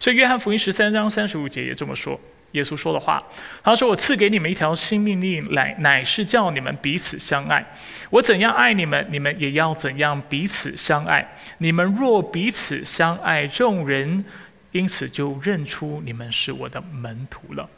[0.00, 2.18] 所以，约翰福音十三章三十五节也这么说：
[2.52, 3.22] 耶稣说的话，
[3.62, 7.64] 他说：“我赐给你们一条新命令，来乃是叫你们彼此相爱。
[8.10, 11.36] 我怎样爱你们，你们也要怎样彼此相爱。
[11.58, 14.24] 你们若彼此相爱，众人
[14.72, 17.68] 因此就认出你们是我的门徒了。”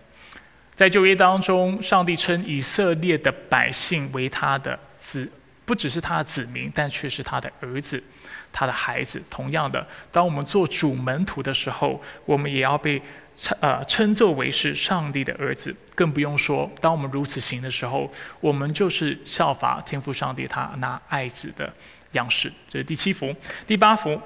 [0.76, 5.30] 在旧约当中，上帝称以色列的百姓为他的子。
[5.66, 8.02] 不只是他的子民，但却是他的儿子、
[8.50, 9.22] 他的孩子。
[9.30, 13.00] 同样的，当我们做主门徒的时候，我们也要被
[13.40, 15.74] 称呃称作为是上帝的儿子。
[15.94, 18.10] 更不用说，当我们如此行的时候，
[18.40, 21.72] 我们就是效法天父上帝他那爱子的
[22.12, 22.52] 样式。
[22.68, 23.34] 这是第七幅，
[23.66, 24.20] 第八幅，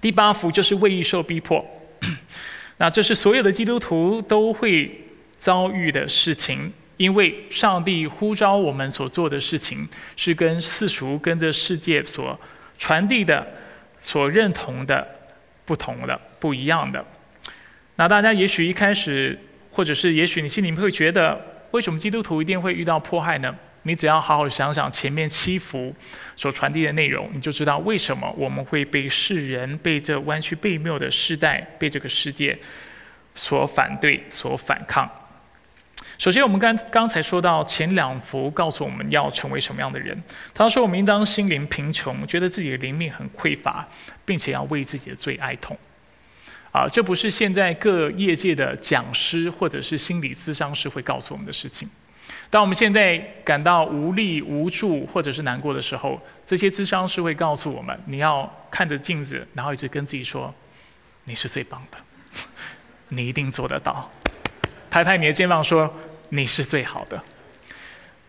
[0.00, 1.64] 第八幅就是为义受逼迫。
[2.78, 5.06] 那这是所有的基督徒都会
[5.36, 6.72] 遭遇的事情。
[6.96, 12.36] 因为上帝呼召我们所做的事情，是跟世俗、跟这世界所
[12.76, 13.46] 传递的、
[14.00, 15.06] 所认同的
[15.64, 17.04] 不同的、不一样的。
[17.98, 19.36] 那大家也许一开始，
[19.72, 21.36] 或者是也许你心里面会觉得，
[21.72, 23.52] 为什么基督徒一定会遇到迫害呢？
[23.82, 25.92] 你只要好好想想前面七幅
[26.36, 32.56] 所传递的内容，你就知道为什么我们会被世人、被这弯曲背谬的时代、被这个世界
[33.34, 35.10] 所反对、所反抗。
[36.18, 40.16] 首先，我们刚刚才说到前两幅告诉我们要成为什么样的人。
[40.54, 43.84] 他说，我们应当心灵贫穷，觉得自己的灵命很匮乏，
[44.24, 45.76] 并且要为自己的罪哀痛。
[46.72, 51.88] 啊，这不是现在各业界的讲师或者是心理咨商师会告诉我们的事情。
[52.50, 60.54] 当我们现在感到无力、无助或者是难过的时候，这些咨商师会告诉我们：你要看着镜子，然后一直跟自己说
[61.24, 61.98] ：“你是最棒的，
[63.08, 64.10] 你一定做得到。”
[64.90, 65.92] 拍拍你的肩膀说。
[66.30, 67.18] 你是最好的，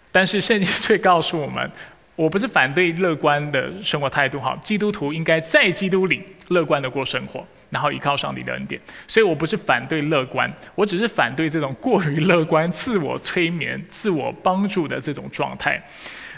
[0.09, 1.69] 但是圣经 却告诉我们，
[2.15, 8.79] 我不是反对乐观的生活态度，哈，基督徒应该在基督里乐观的过生活，然后依靠上帝的恩典。
[9.07, 15.81] 所以我不是反对乐观，我只是反对这种过于乐观、 自我催眠、自我帮助的这种状态。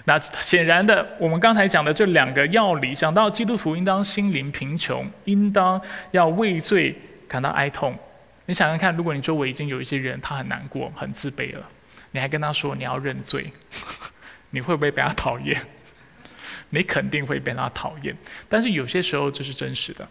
[0.05, 5.79] 那显然的，我们刚才讲的这两个要理，讲到基督徒应当心灵贫穷，应当
[6.09, 6.95] 要畏罪
[7.27, 7.95] 感到哀痛。
[8.47, 11.69] 你想想看，如果你周围已经有一些人，他很难过、很自卑了，
[12.11, 13.51] 你还跟他说你要认罪，
[14.49, 15.61] 你会不会被他讨厌？
[16.71, 18.15] 你肯定会被他讨厌。
[18.49, 20.07] 但是有些时候这是真实的。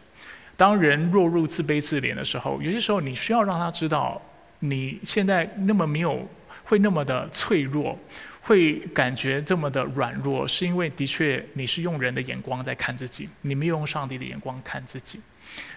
[0.60, 4.20] 当人落入自卑自怜的时候，有些时候你需要让他知道，
[4.58, 6.28] 你现在那么没有，
[6.64, 7.98] 会那么的脆弱，
[8.42, 15.18] 会感觉这么的软弱，是因为的确你是用人的眼光在看自己，你没有用上帝的眼光看自己，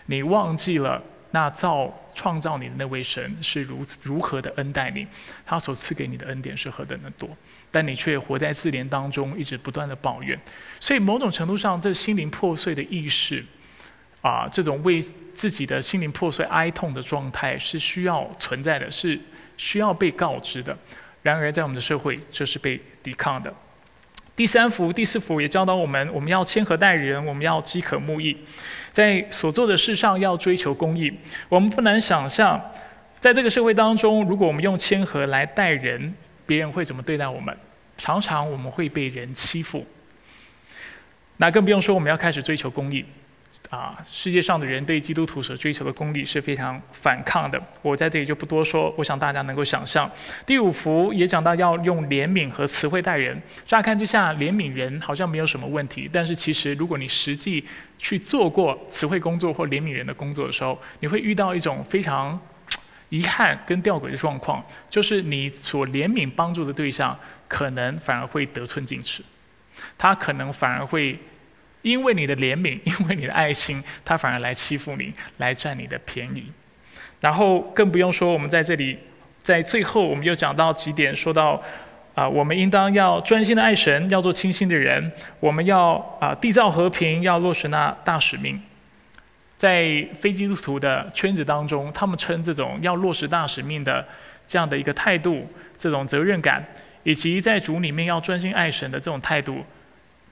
[0.08, 1.02] 你忘记了。
[1.32, 5.08] 那造创造你的那位神是如如何的恩待你，
[5.46, 7.28] 他所赐给你的恩典是何等的多，
[7.72, 10.38] 但你却活在自怜当中，一直不断的抱怨。
[10.80, 13.44] 所以某种程度上，这心灵破碎的意识，
[14.24, 15.04] 啊，这种为
[15.36, 19.20] 自己的心灵破碎哀痛的状态是需要存在的，是
[19.58, 20.76] 需要被告知的。
[21.22, 23.54] 然而，在我们的社会，这是被抵抗的。
[24.36, 28.38] 第三幅、第四幅也教导我们，我们要谦和待人，我们要饥渴慕义。
[28.94, 31.14] 在所做的事上要追求公义。
[31.50, 32.60] 我们不难想象，
[33.20, 36.16] 在这个社会当中，如果我们用谦和来待人，
[36.46, 37.56] 别人会怎么对待我们？
[37.98, 39.86] 常常我们会被人欺负。
[41.38, 43.06] 那更不用说我们要开始追求公义。
[43.70, 47.62] 啊，世界上的人对基督徒所追求的公理是非常反抗的。
[47.82, 50.10] 我在这里就不多说，我想大家能够想象。
[50.46, 53.40] 第五幅也讲到要用怜悯和词汇待人。
[53.66, 57.64] 乍看之下，怜悯人好像没有什么问题，但是其实如果你实际
[57.98, 62.40] 去做过词汇工作或怜悯人的工作的时候，你会遇到一种非常
[63.10, 69.24] 遗憾跟吊诡的状况，就是你所怜悯帮助的对象，可能反而会得寸进尺，
[69.98, 71.20] 他可能反而会。
[71.84, 76.52] 因为你的怜悯， 因为你的爱心，他反而来欺负你，来占你的便宜。
[77.22, 78.98] 然后更不用说，我们在这里，
[79.42, 81.62] 在最后，我们又讲到几点，说到
[82.16, 88.62] 啊，我们应当要专心的爱神，要做清心的人，我们要啊缔造和平，要落实那大使命。
[89.56, 94.06] 在非基督徒的圈子当中，他们称这种要落实大使命的
[94.46, 96.66] 这样的一个态度，这种责任感，
[97.04, 99.64] 以及在主里面要专心爱神的这种态度，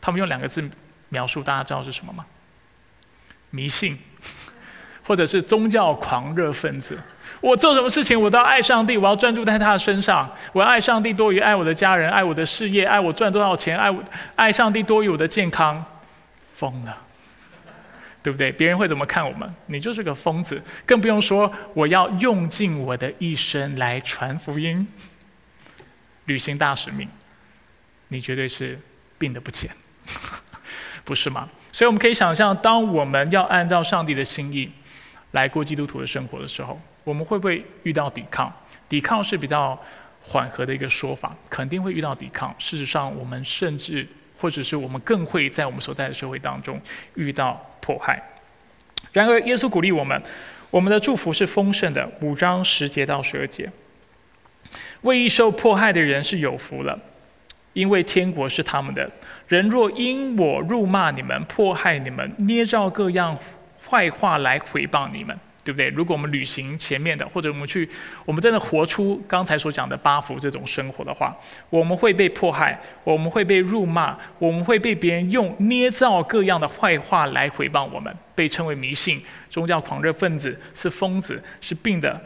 [0.01, 0.69] 他们用两个字。
[1.11, 2.25] 描述大家知道是什么吗？
[3.49, 3.99] 迷信，
[5.05, 6.97] 或者是宗教狂热分子。
[7.41, 10.33] 我做什么事情，我都要爱上帝，我要专注在他的身上。
[10.53, 14.01] 我要爱上帝多于爱我的家人，爱我的事业，爱我赚多少钱，爱我
[14.35, 15.83] 爱上帝多于我的健康。
[16.53, 16.95] 疯了，
[18.21, 18.51] 对不对？
[18.51, 19.53] 别人会怎么看我们？
[19.65, 20.61] 你就是个疯子。
[20.85, 24.87] 更不用说我要用尽我的一生来传福音，
[26.25, 27.09] 履行大使命。
[28.09, 28.79] 你绝对是
[29.17, 29.71] 病得不浅。
[31.03, 31.49] 不是吗？
[31.71, 34.69] 所以我们可以想象，当我们要按照上帝的心意
[35.31, 38.51] 来过基督徒的生活的时候，我们会不会遇到抵抗？
[38.89, 39.79] 抵抗是比较
[40.21, 42.53] 缓和的一个说法，肯定会遇到抵抗。
[42.59, 44.05] 事实上，我们甚至
[44.37, 46.79] 或者是我们更会在我们所在的社会当中
[47.15, 48.21] 遇到迫害。
[49.13, 50.21] 然而，耶稣鼓励我们，
[50.69, 52.09] 我们的祝福是丰盛的。
[52.21, 53.71] 五章十节到十二节，
[55.01, 56.99] 为受迫害的人是有福了。
[57.73, 59.09] 因为天国是他们的。
[59.51, 63.37] 人若因我辱骂你们、迫害你们、捏造各样
[63.87, 65.37] 坏话来回报你们。
[65.63, 65.89] 对不对？
[65.89, 67.87] 如果我们履行前面的，或者我们去，
[68.25, 71.37] 我们真的活出刚才所讲的八福这种生活的话，
[71.69, 82.19] 我们会被迫害，我们会被辱骂，我们会被别人用捏造各样的坏话来诽谤我们，被称为迷信、宗教狂热分子、是疯子、是病的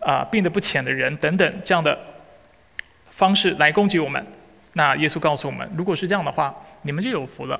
[0.00, 1.98] 啊病得不浅的人等等这样的
[3.08, 4.22] 方式来攻击我们。
[4.74, 7.58] 那耶稣告诉我们，如果是这样的话，你们就有福了。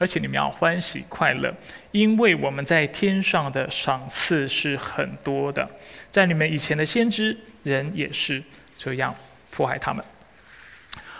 [0.00, 1.54] 而且你们要欢喜快乐，
[1.92, 5.68] 因为我们在天上的赏赐是很多的。
[6.10, 8.42] 在你们以前的先知人也是
[8.76, 9.14] 这样
[9.52, 10.04] 迫害他们。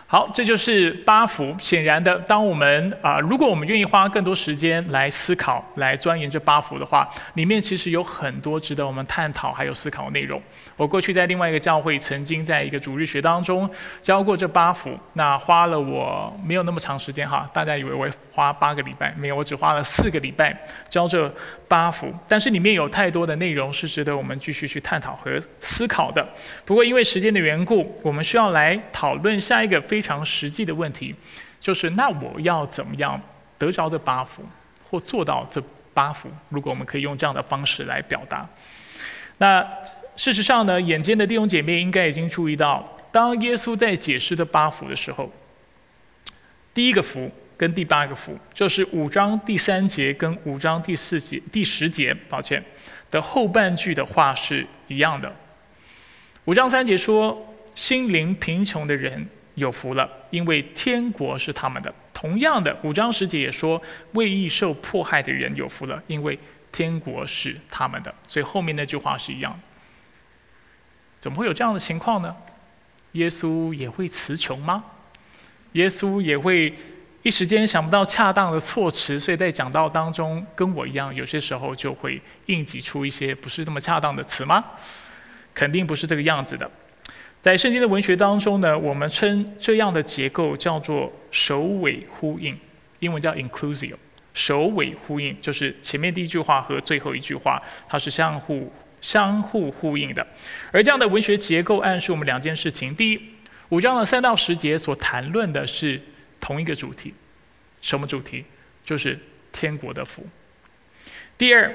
[0.07, 1.55] 好，这就是八福。
[1.59, 10.41] 显然的，当我们啊，如果我们愿意花更多时间来思考、来钻研这八福的话，里面其实有很多值得我们探讨还有思考的内容。
[10.77, 13.68] 我过去在另外一个教会，曾经在一个主日学当中
[14.03, 20.57] 教过这八福，那花了我没有那么长时间哈，大家以为我花八个礼拜，没有，我只花了四个礼拜
[20.89, 21.33] 教这
[21.68, 26.27] 八福，但是里面有太多的内容是值得我们继续去探讨和思考的。
[26.64, 31.14] 不过因为时间的缘故，我们需要来讨论下一个非常实际的问题，
[31.61, 33.20] 就是那我要怎么样
[33.57, 34.45] 得着这八福，
[34.91, 35.62] 或做到这
[35.93, 36.29] 八福？
[36.49, 38.45] 如果我们可以用这样的方式来表达，
[39.39, 39.64] 那。
[40.17, 45.31] 事实上呢，眼尖的弟兄姐妹应该已经注意到，当耶稣在解释的八福的时候，
[46.73, 52.62] 第一个福跟第八个福，就是五章第三节跟五章第四节、第十节，抱歉
[53.11, 55.33] 的后半句的话是一样的。
[56.45, 63.81] 五章三节说：“心灵贫穷的人有福了，因为天国是他们的。”同样的，五章十节也说
[64.12, 66.39] ：“为义受迫害的人有福了，因为
[66.71, 69.59] 天国是他们的。”所以后面那句话是一样的。
[71.25, 72.37] 怎么会有这样的情况呢？
[73.12, 74.85] 耶稣也会词穷吗？
[75.72, 76.75] 耶稣也会
[77.22, 84.62] 一时间想不到恰当的措辞，所以在讲道当中跟我一样，有些时候就会应急出一些不是那么恰当的词吗？
[85.55, 86.70] 肯定不是这个样子的。
[87.41, 92.55] 在圣经的文学当中呢，我们称这样的结构叫做首尾呼应，
[92.99, 93.97] 英文叫 inclusive。
[94.35, 97.59] 首尾呼应就是前面第一句话和最后一句话，
[97.89, 98.70] 它是相互。
[99.05, 100.27] 相互呼应的，
[100.73, 103.21] 而这样的文学结构暗示我们两件事情：第一，
[103.69, 106.01] 五章的三到十节所谈论的是
[106.41, 107.13] 同一个主题，
[107.83, 108.43] 什么主题？
[108.83, 109.19] 就是
[109.53, 110.23] 天国的福；
[111.37, 111.71] 第二，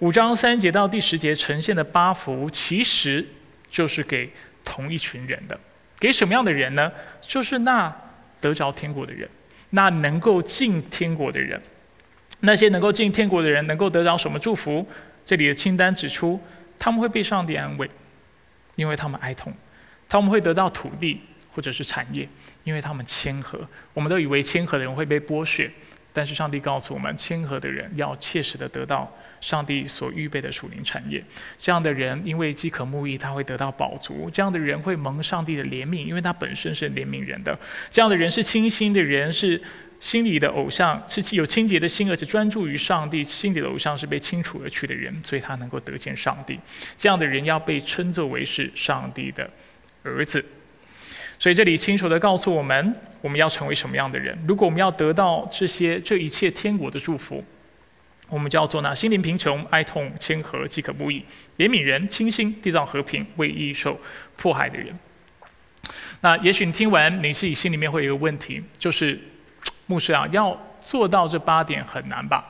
[0.00, 3.26] 五章三节到第十节呈现的八福，其实
[3.70, 4.30] 就是给
[4.62, 5.58] 同一群人的。
[5.98, 6.92] 给什么样的人呢？
[7.22, 7.90] 就是那
[8.42, 9.26] 得着天国的人，
[9.70, 11.58] 那能够进天国的人。
[12.40, 14.86] 那些能够进天国的人，能够得着什么祝福？
[15.24, 16.38] 这里的清单指出。
[16.78, 17.88] 他们会被上帝安慰，
[18.76, 19.52] 因为他们哀痛；
[20.08, 21.20] 他们会得到土地
[21.52, 22.28] 或者是产业，
[22.64, 23.60] 因为他们谦和。
[23.92, 25.70] 我们都以为谦和的人会被剥削，
[26.12, 29.10] 但是上帝告诉我们，谦和的人要切实的得到
[29.40, 31.24] 上帝所预备的属灵产业。
[31.58, 37.58] 这样的人因为饥渴慕义，他会得到饱足；这样的人会蒙上帝的怜悯，因为他本身是怜悯人的。
[37.90, 39.62] 这样的人是清心的人，是。
[40.04, 43.24] 心里的偶像是有清洁的心，而且专注于上帝。
[43.24, 46.60] 心里的偶像是被清除而去的人，所以他能够得见上帝。
[46.94, 49.48] 这样的人要被称作为是上帝的
[50.02, 50.44] 儿子。
[51.38, 54.38] 所以这里清楚的告诉我们，我们要成为什么样的人。
[54.46, 57.42] 如果我们要得到这些这一切天国的祝福，
[58.28, 61.24] 我们就要做那心灵贫穷、哀痛、谦和、饥渴不已、
[61.56, 63.98] 怜悯人、清心、缔造和平、为义受
[64.36, 64.94] 迫害的人。
[66.20, 69.18] 那也许你听完，你自己心里面会有一个问题，就是。
[69.86, 72.44] 牧师啊，要做到这八点很难吧？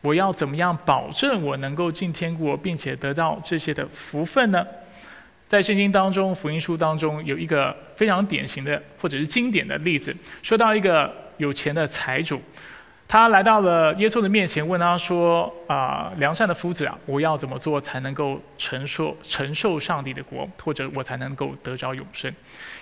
[0.00, 4.66] 我要怎么样保证我能够进天国，并且得到这些的福分呢？
[5.48, 12.40] 在圣经当中，福音书当中有一个非常典型的或者是经典的例子，说到一个有钱的财主，
[13.06, 22.34] 他来到了耶稣的面前，问他说：“啊，良善的夫子啊，我要怎么做才能够承受承受上帝的国，或者我才能够得着永生？”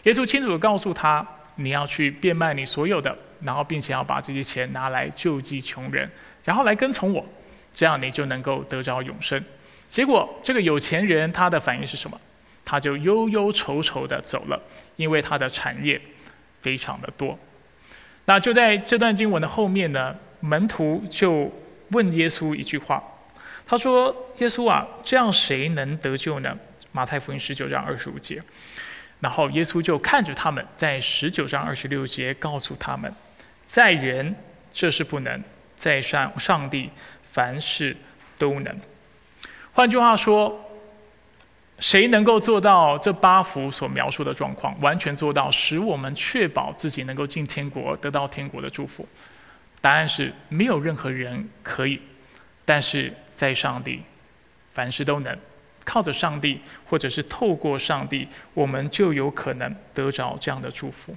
[0.04, 1.26] 耶稣清楚的告诉他
[1.56, 6.10] ：“你要去变卖你所有的。”然后，并且要把这些钱拿来救济穷人，
[6.44, 7.24] 然后来跟从我，
[7.72, 9.42] 这样你就能够得着永生。
[9.88, 12.20] 结果，这个有钱人他的反应是什么？
[12.64, 14.62] 他就忧忧愁愁的走了，
[14.96, 16.00] 因为他的产业
[16.60, 17.36] 非常的多。
[18.26, 21.50] 那就在这段经文的后面呢，门徒就
[21.90, 23.02] 问耶稣一句话，
[23.66, 26.56] 他说：“耶稣啊，这样谁能得救呢？”
[26.92, 28.40] 马太福音十九章二十五节。
[29.20, 33.12] 然后耶稣就看着他们，在十九章二十六节告诉他们。
[33.70, 34.34] 在人
[34.72, 35.40] 这是不能，
[35.76, 36.90] 在上上帝
[37.30, 37.96] 凡事
[38.36, 38.76] 都能。
[39.72, 40.60] 换句话说，
[41.78, 49.06] 谁能够做到这八福所描述的状况，完全做到，使我们确保自己能够进天国，得到天国的祝福？
[49.80, 52.02] 答案是没有任何人可以，
[52.64, 54.02] 但是在上帝，
[54.72, 55.38] 凡事都能。
[55.84, 61.16] 靠着上帝，或者是透过上帝，我们就有可能得着这样的祝福。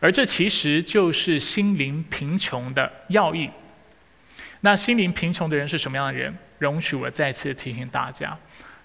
[0.00, 3.48] 而这其实就是心灵贫穷的要义。
[4.60, 6.36] 那心灵贫穷的人是什么样的人？
[6.58, 8.36] 容许我再次提醒大家。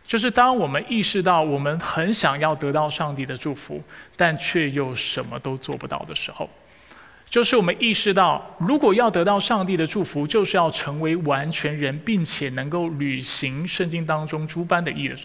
[0.06, 3.82] 就是当我们意识到我们很想要得到上帝的祝福，
[4.18, 6.50] 但却又什么都做不到的时候，
[7.30, 15.16] 就是我们意识到，如果要得到上帝的祝福，就是要成为完全人，并且能够履行圣经当中诸般的义的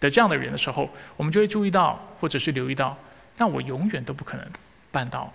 [0.00, 2.94] 的这样的人的时候，我们就会注意到，或者是留意到，
[3.38, 4.46] 那我永远都不可能
[4.94, 5.34] 办到。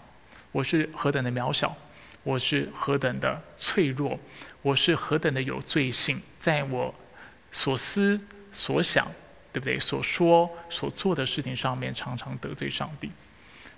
[0.53, 1.75] 我是何等的渺小，
[2.23, 4.17] 我是何等的脆弱，
[4.61, 6.95] 我是何等的有罪性，在我
[7.51, 8.17] 所思。
[8.51, 9.05] 所想，
[9.53, 9.79] 对不对？
[9.79, 13.11] 所说、所做的事情上面，常常得罪上帝。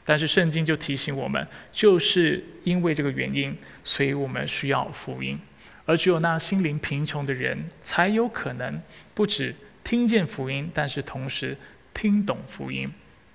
[0.05, 3.53] 但是圣经就提醒我们，就是因为这个原因，
[3.83, 5.37] 所以我们需要福音。
[5.85, 8.81] 而只有那心灵贫穷的人，才有可能
[9.13, 9.53] 不止
[9.83, 11.57] 听见福音，但是同时
[11.93, 12.89] 听懂福音，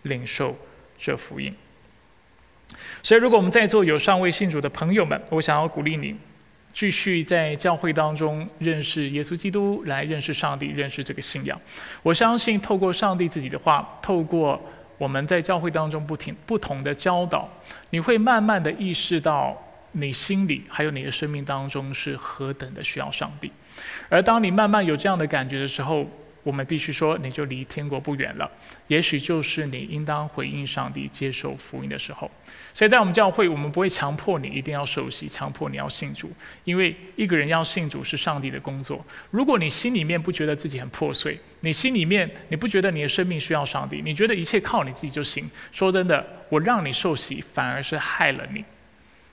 [0.04, 0.56] 领受
[0.98, 1.54] 这福音。
[3.02, 6.16] 所以，如果我们在座有尚未信主的朋友们，我想要鼓励你。
[6.72, 11.58] 继续在教会当中认识耶稣基督，来认识上帝，认识这个信仰。
[12.02, 14.60] 我相信，透过上帝自己的话，透过
[14.98, 17.48] 我们在教会当中不停不同的教导，
[17.88, 19.56] 你会慢慢的意识到，
[19.92, 23.50] 你心里还有你的生命当中是何等的需要上帝。
[24.10, 26.06] 而当你慢慢有这样的感觉的时候，
[26.46, 28.48] 我们必须说，你就离天国不远了。
[28.86, 32.30] 也许就是你应当回应上帝、接受福音的时候。
[32.72, 36.30] 所以在我们教会，我们不会强迫你一定要受洗，强迫你要信主，
[36.62, 39.04] 因为一个人要信主是上帝的工作。
[39.32, 45.50] 如果你心里面不觉得自己很破碎，你心里面你不觉得你的生命需要上帝，你觉得一切靠你自己就行。
[45.72, 48.64] 说真的，我让你受洗，反而是害了你。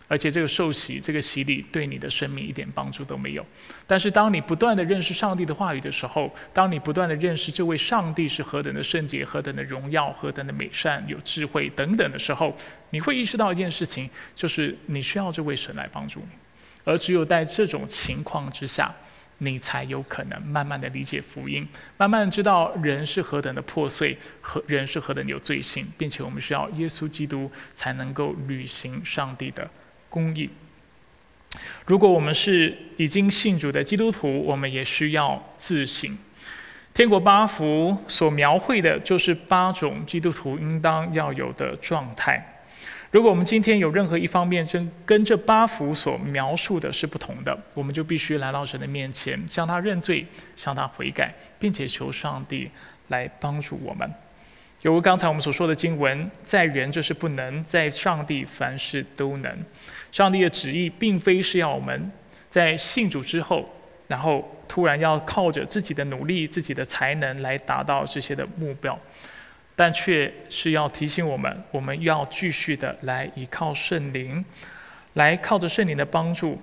[0.08, 3.46] 而且这个受洗、这个洗礼对你的生命一点帮助都没有。
[3.88, 12.56] 但是当你不断的认识上帝的话语的时候，当你不断的认识这位上帝是何等的圣洁、何等的荣耀、何等的美善、有智慧等等的时候，
[12.92, 16.28] 你会意识到一件事情，就是你需要这位神来帮助你。
[16.84, 18.94] 而只有在这种情况之下，
[19.40, 29.70] 你才有可能慢慢的理解福音，慢慢知道人是何等的破碎，和人是何等有罪性，并且我们需要耶稣基督才能够履行上帝的。
[30.14, 30.48] 公义。
[31.88, 36.16] 如果我们是已经信主的基督徒，我们也需要自省。
[36.94, 42.62] 天国八福所描绘的就是八种基督徒应当要有的状态。
[43.10, 52.70] 如果我们今天有任何一方面跟跟这八福所描述的是不同的，我们就必须来到神的面前，向他认罪，向他悔改，并且求上帝
[53.08, 54.12] 来帮助我们。
[54.82, 59.58] 有如刚才我们所说的经文，在人就是不能，在上帝凡事都能。
[60.14, 62.12] 上帝的旨意并非是要我们
[62.50, 63.68] 在信主之后，
[64.08, 68.98] 然后突然要靠着自己的努力、自己的才能来达到这些的目标，
[69.76, 74.46] 但却是要提醒我们，我们要继续的来依靠圣灵，
[75.14, 76.62] 来靠着圣灵的帮助。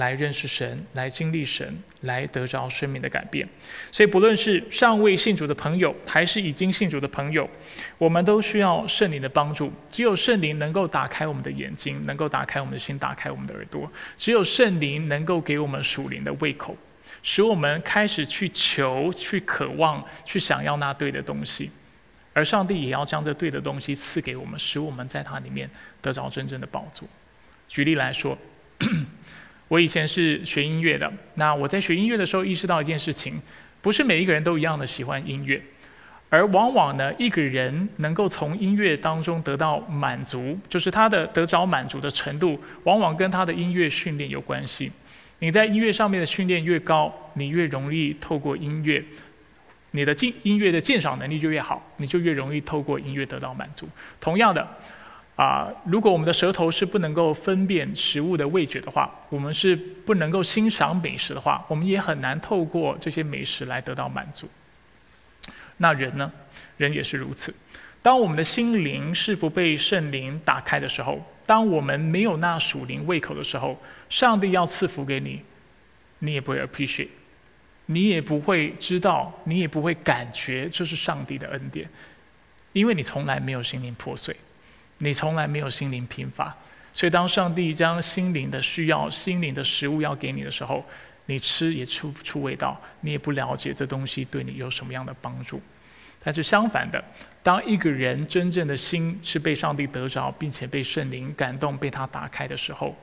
[0.00, 3.46] 来认识神，来经历神，来得着生命的改变。
[3.92, 7.46] 所以，不论是尚未信主的朋友，还是已经信主的朋友，
[7.98, 9.70] 我们都需要圣灵的帮助。
[9.90, 13.92] 只有圣灵能够打开我们的眼睛，能够打开我们的心，打开我们的耳朵。
[14.16, 16.74] 只有圣灵能够给我们属灵的胃口，
[17.22, 21.70] 使我们开始去求、去渴望、去想要那对的东西。
[22.32, 25.68] 而上帝也要将这对的东西赐给我们，使我们在它里面
[26.00, 27.06] 得着真正的宝座。
[27.68, 28.38] 举例来说。
[29.70, 33.40] 我以前是学音乐的，那我在学音乐的时候意识到一件事情，
[33.80, 35.62] 不是每一个人都一样的喜欢音乐，
[36.28, 44.90] 而往往呢，一个人能够从音乐当中得到满足，就是他的得着满足的程度，往往跟他的音乐训练有关系。
[45.38, 49.00] 你在音乐上面的训练越高，你越容易透过音乐，
[49.92, 53.88] 你的鉴音乐的鉴赏能力就越好，你就越容易透过音乐得到满足。
[54.20, 54.66] 同样的。
[55.40, 64.46] 啊，如果我们的舌头是不能够分辨食物的味觉的话，我们是不能够欣赏美食的话，我们也很难透过这些美食来得到满足。
[65.78, 66.30] 那人呢？
[66.76, 67.54] 人也是如此。
[68.02, 73.80] 当我们的心灵是不被圣灵打开的时候，当我们没有那属灵胃口的时候，
[74.10, 75.42] 上帝要赐福给你，
[76.18, 77.08] 你也不会 appreciate，
[77.86, 81.88] 你也不会知道，你也不会感觉这是上帝的恩典，
[82.74, 84.36] 因为你从来没有心灵破碎。
[85.02, 86.56] 你从来没有心灵贫乏，
[86.92, 90.84] 所以当上帝将心灵的需要、心灵的食物要给你的时候，
[91.26, 95.60] 你吃也出不出味道，你也不了解这东西对你有什么样的帮助。
[96.22, 97.02] 但是相反的，
[97.42, 102.94] 当一个人真正的心是被上帝得着，并且被圣灵感动、被他打开的时候，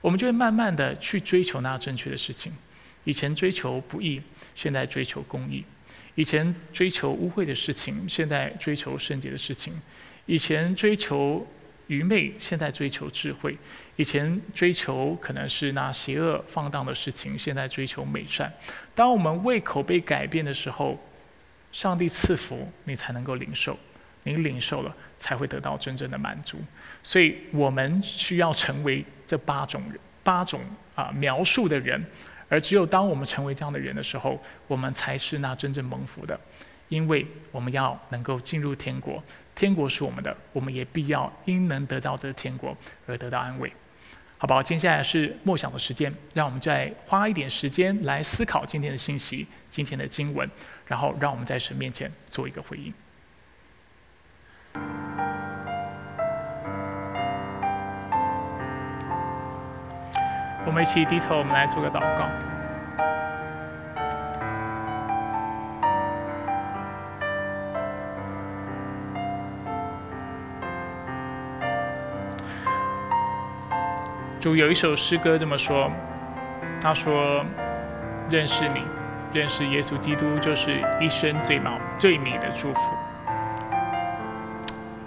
[0.00, 2.52] 我们就会慢慢的去追求那正确的事情。
[3.02, 4.22] 以前追求不义，
[4.54, 5.64] 现在追求公义；
[6.14, 9.72] 以前追求污秽的事情，现在追求圣洁的事情；
[10.30, 11.44] 以前追求
[11.88, 13.52] 愚昧，现在追求智慧；
[13.96, 18.52] 以前追求可能是那邪恶放荡的事情，现在追求美善。
[18.94, 20.96] 当我们胃口被改变的时候，
[21.72, 23.76] 上帝赐福你才能够领受，
[24.22, 26.58] 你领受了才会得到真正的满足。
[27.02, 30.60] 所以我们需要成为这八种人，八种
[30.94, 32.00] 啊描述的人。
[32.48, 36.38] 而只有当我们成为这样的人的时候，我们才是那真正蒙福的，
[36.88, 39.20] 因为我们要能够进入天国，
[39.60, 42.74] 天国是我们的，我们也必要因能得到这天国
[43.06, 43.70] 而得到安慰。
[44.38, 44.62] 好不好？
[44.62, 50.50] 接下来是默想的时间，让我们再花一点时间来思考今天的信息、今天的经文，
[50.86, 52.90] 然后让我们在神面前做一个回应。
[60.64, 62.26] 我们一起低头，我们来做个祷告。
[74.40, 75.90] 主有一首诗歌这么说
[76.80, 77.44] ：“他说，
[78.30, 78.82] 认识你，
[79.34, 81.68] 认识耶稣基督，就是一生最美
[81.98, 82.80] 最美的祝福。”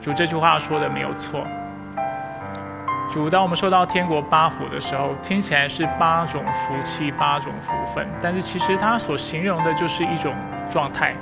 [0.03, 1.47] 主这句话说的没有错。
[3.11, 10.35] 主，当我们说到天国八福的时候，听起来是八种福气、八种福分，但是其实它所形容的就是一种
[10.69, 11.15] 状态，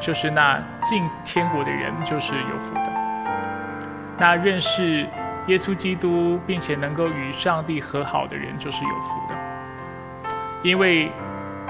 [0.00, 2.92] 就是那进天国的人就是有福的，
[4.18, 5.06] 那认识。
[5.46, 9.34] 耶稣基督，并且能够与上帝和好的人，就是有福的。
[10.62, 11.10] 因为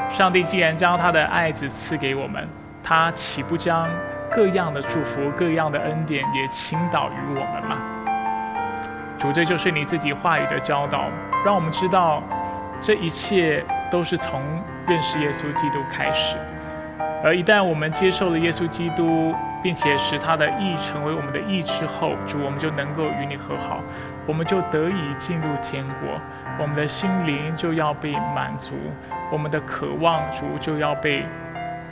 [0.08, 2.48] 上帝既然将他的爱子赐给我们，
[2.82, 3.88] 他岂不将
[4.30, 7.78] 各样的祝福、各样的恩典也倾倒于我们吗？
[9.16, 11.08] 主，这就是你自己话语的教导，
[11.44, 12.22] 让我们知道
[12.80, 14.42] 这一切都是从
[14.86, 16.36] 认识耶稣基督开始。
[17.22, 23.80] 而一旦我们接受了耶稣基督，并且使他的意成为我们的意之后，主，我们就能够与你和好，
[24.26, 26.18] 我们就得以进入天国，
[26.58, 28.74] 我们的心灵就要被满足，
[29.30, 31.22] 我们的渴望主就要被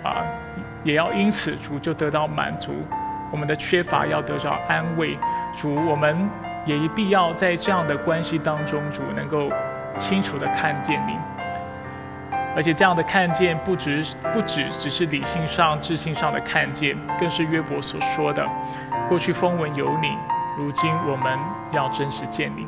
[0.03, 0.25] 啊，
[0.83, 2.73] 也要因此主就得到满足，
[3.31, 5.19] 我们的缺乏要得到安慰，
[5.55, 6.27] 主，我们
[6.65, 9.51] 也必要在这样的关系当中，主能够
[9.99, 11.38] 清楚的看见你。
[12.59, 18.45] 而且这样的看见，不只不只只是理性上、智性上的看见，更是约伯所说的：
[19.09, 20.09] 过去风闻有你，
[20.59, 21.39] 如今我们
[21.71, 22.67] 要真实见你。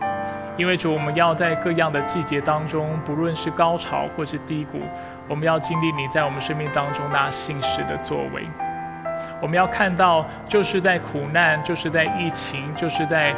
[0.56, 4.78] 因为主，我们要在各样的季节当中，不论是高潮或是低谷，
[5.26, 8.48] 我们要经历你在我们生命当中那信实的作为。
[9.42, 13.34] 我们要看到，就是在苦难，就是在疫情，就是在。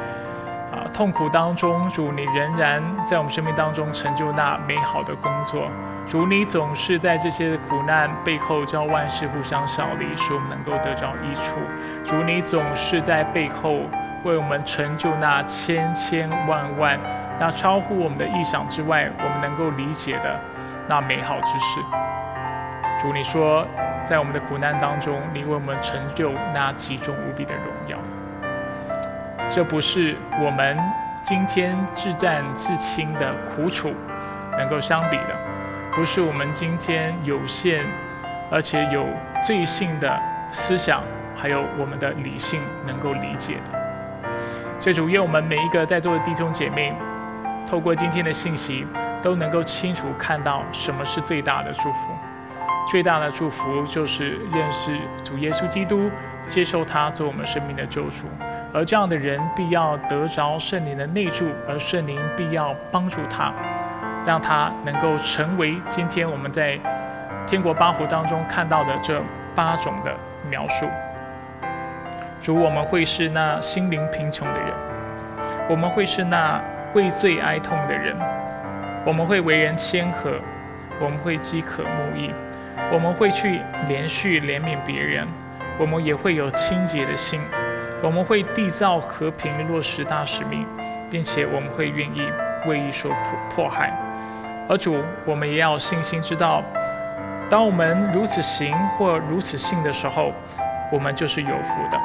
[0.72, 5.68] 啊，痛苦当中，主你仍然在我们生命当中成就那美好的工作。
[6.08, 11.60] 主你总是在这些苦难背后，叫万事互相效力，使我们能够得着益处。
[12.04, 13.80] 主你总是在背后
[14.24, 16.98] 为我们成就那千千万万、
[17.38, 20.40] 那超乎我们的意想之外，我们能够理解的
[20.88, 21.80] 那美好之事。
[23.00, 23.66] 主你说，
[24.06, 27.96] 在我们的苦难当中，你为我们成就那极重无比的荣耀。
[29.54, 30.78] 这不是我们
[31.22, 33.92] 今天自战自清的苦楚
[34.56, 35.36] 能够相比的，
[35.94, 37.84] 不是我们今天有限
[38.50, 39.06] 而且有
[39.44, 40.18] 罪性的
[40.50, 41.02] 思想，
[41.36, 43.78] 还有我们的理性能够理解的。
[44.78, 46.94] 所以主愿我们每一个在座的弟兄姐妹，
[47.68, 48.86] 透过今天的信息，
[49.20, 52.08] 都能够清楚看到什么是最大的祝福。
[52.90, 56.10] 最大的祝福就是认识主耶稣基督，
[56.42, 58.26] 接受他做我们生命的救主。
[58.74, 63.52] 而这样的人必要得着圣灵的内助，而圣灵必要帮助他，
[64.26, 66.78] 让他能够成为今天我们在
[67.46, 69.20] 天国八福当中看到的这
[69.54, 70.14] 八种的
[70.48, 70.86] 描述。
[72.40, 74.68] 主，我们会是那心灵贫穷的人，
[75.68, 76.60] 我们会是那
[76.94, 78.16] 畏罪哀痛的人，
[79.04, 80.32] 我们会为人谦和，
[80.98, 82.32] 我们会饥渴慕义，
[82.90, 85.28] 我们会去连续怜悯别人，
[85.78, 87.40] 我们也会有清洁的心。
[88.02, 90.66] 我们会缔造和平，落实大使命，
[91.08, 92.22] 并且我们会愿意
[92.66, 93.96] 为义所迫迫害。
[94.68, 96.64] 而主，我们也要信心知道，
[97.48, 100.32] 当我们如此行或如此信的时候，
[100.90, 102.00] 我们就是有福的，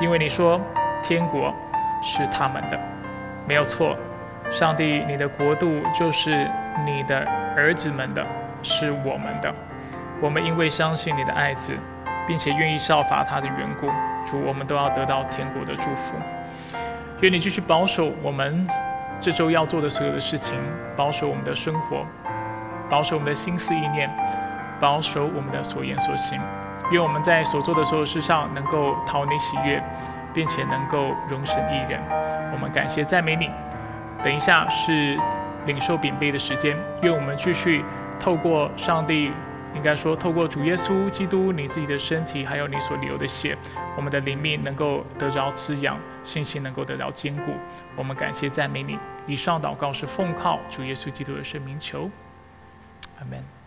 [0.00, 0.58] 因为你说
[1.02, 1.54] 天国
[2.02, 2.80] 是他们的，
[3.46, 3.94] 没有错。
[4.50, 6.50] 上帝，你的国度就是
[6.84, 7.26] 你的
[7.56, 8.24] 儿子们的，
[8.62, 9.54] 是我们的。
[10.18, 11.74] 我们因为相信你的爱子，
[12.26, 13.88] 并且愿意效法他的缘故，
[14.26, 16.14] 主，我们都要得到天国的祝福。
[17.20, 18.66] 愿你继续保守我们
[19.18, 20.58] 这周要做的所有的事情，
[20.96, 22.04] 保守我们的生活，
[22.90, 24.10] 保守我们的心思意念，
[24.80, 26.40] 保守我们的所言所行。
[26.90, 29.82] 愿我们在所做的所有事上能够讨你喜悦，
[30.34, 32.00] 并且能够容神一人。
[32.52, 33.50] 我们感谢赞美你。
[34.22, 35.18] 等一下是
[35.66, 37.84] 领受饼杯的时间，愿我们继续
[38.18, 39.32] 透过上帝。
[39.74, 43.56] 应该说，透过主耶稣基督，你自己的身体，还有你所流的血，
[43.96, 47.52] 我们的灵命能够得着滋养，信心能够得到坚固。
[47.96, 48.98] 我们感谢赞美你。
[49.26, 52.10] 以上祷告是奉靠主耶稣基督的圣名求，
[53.18, 53.61] 阿门。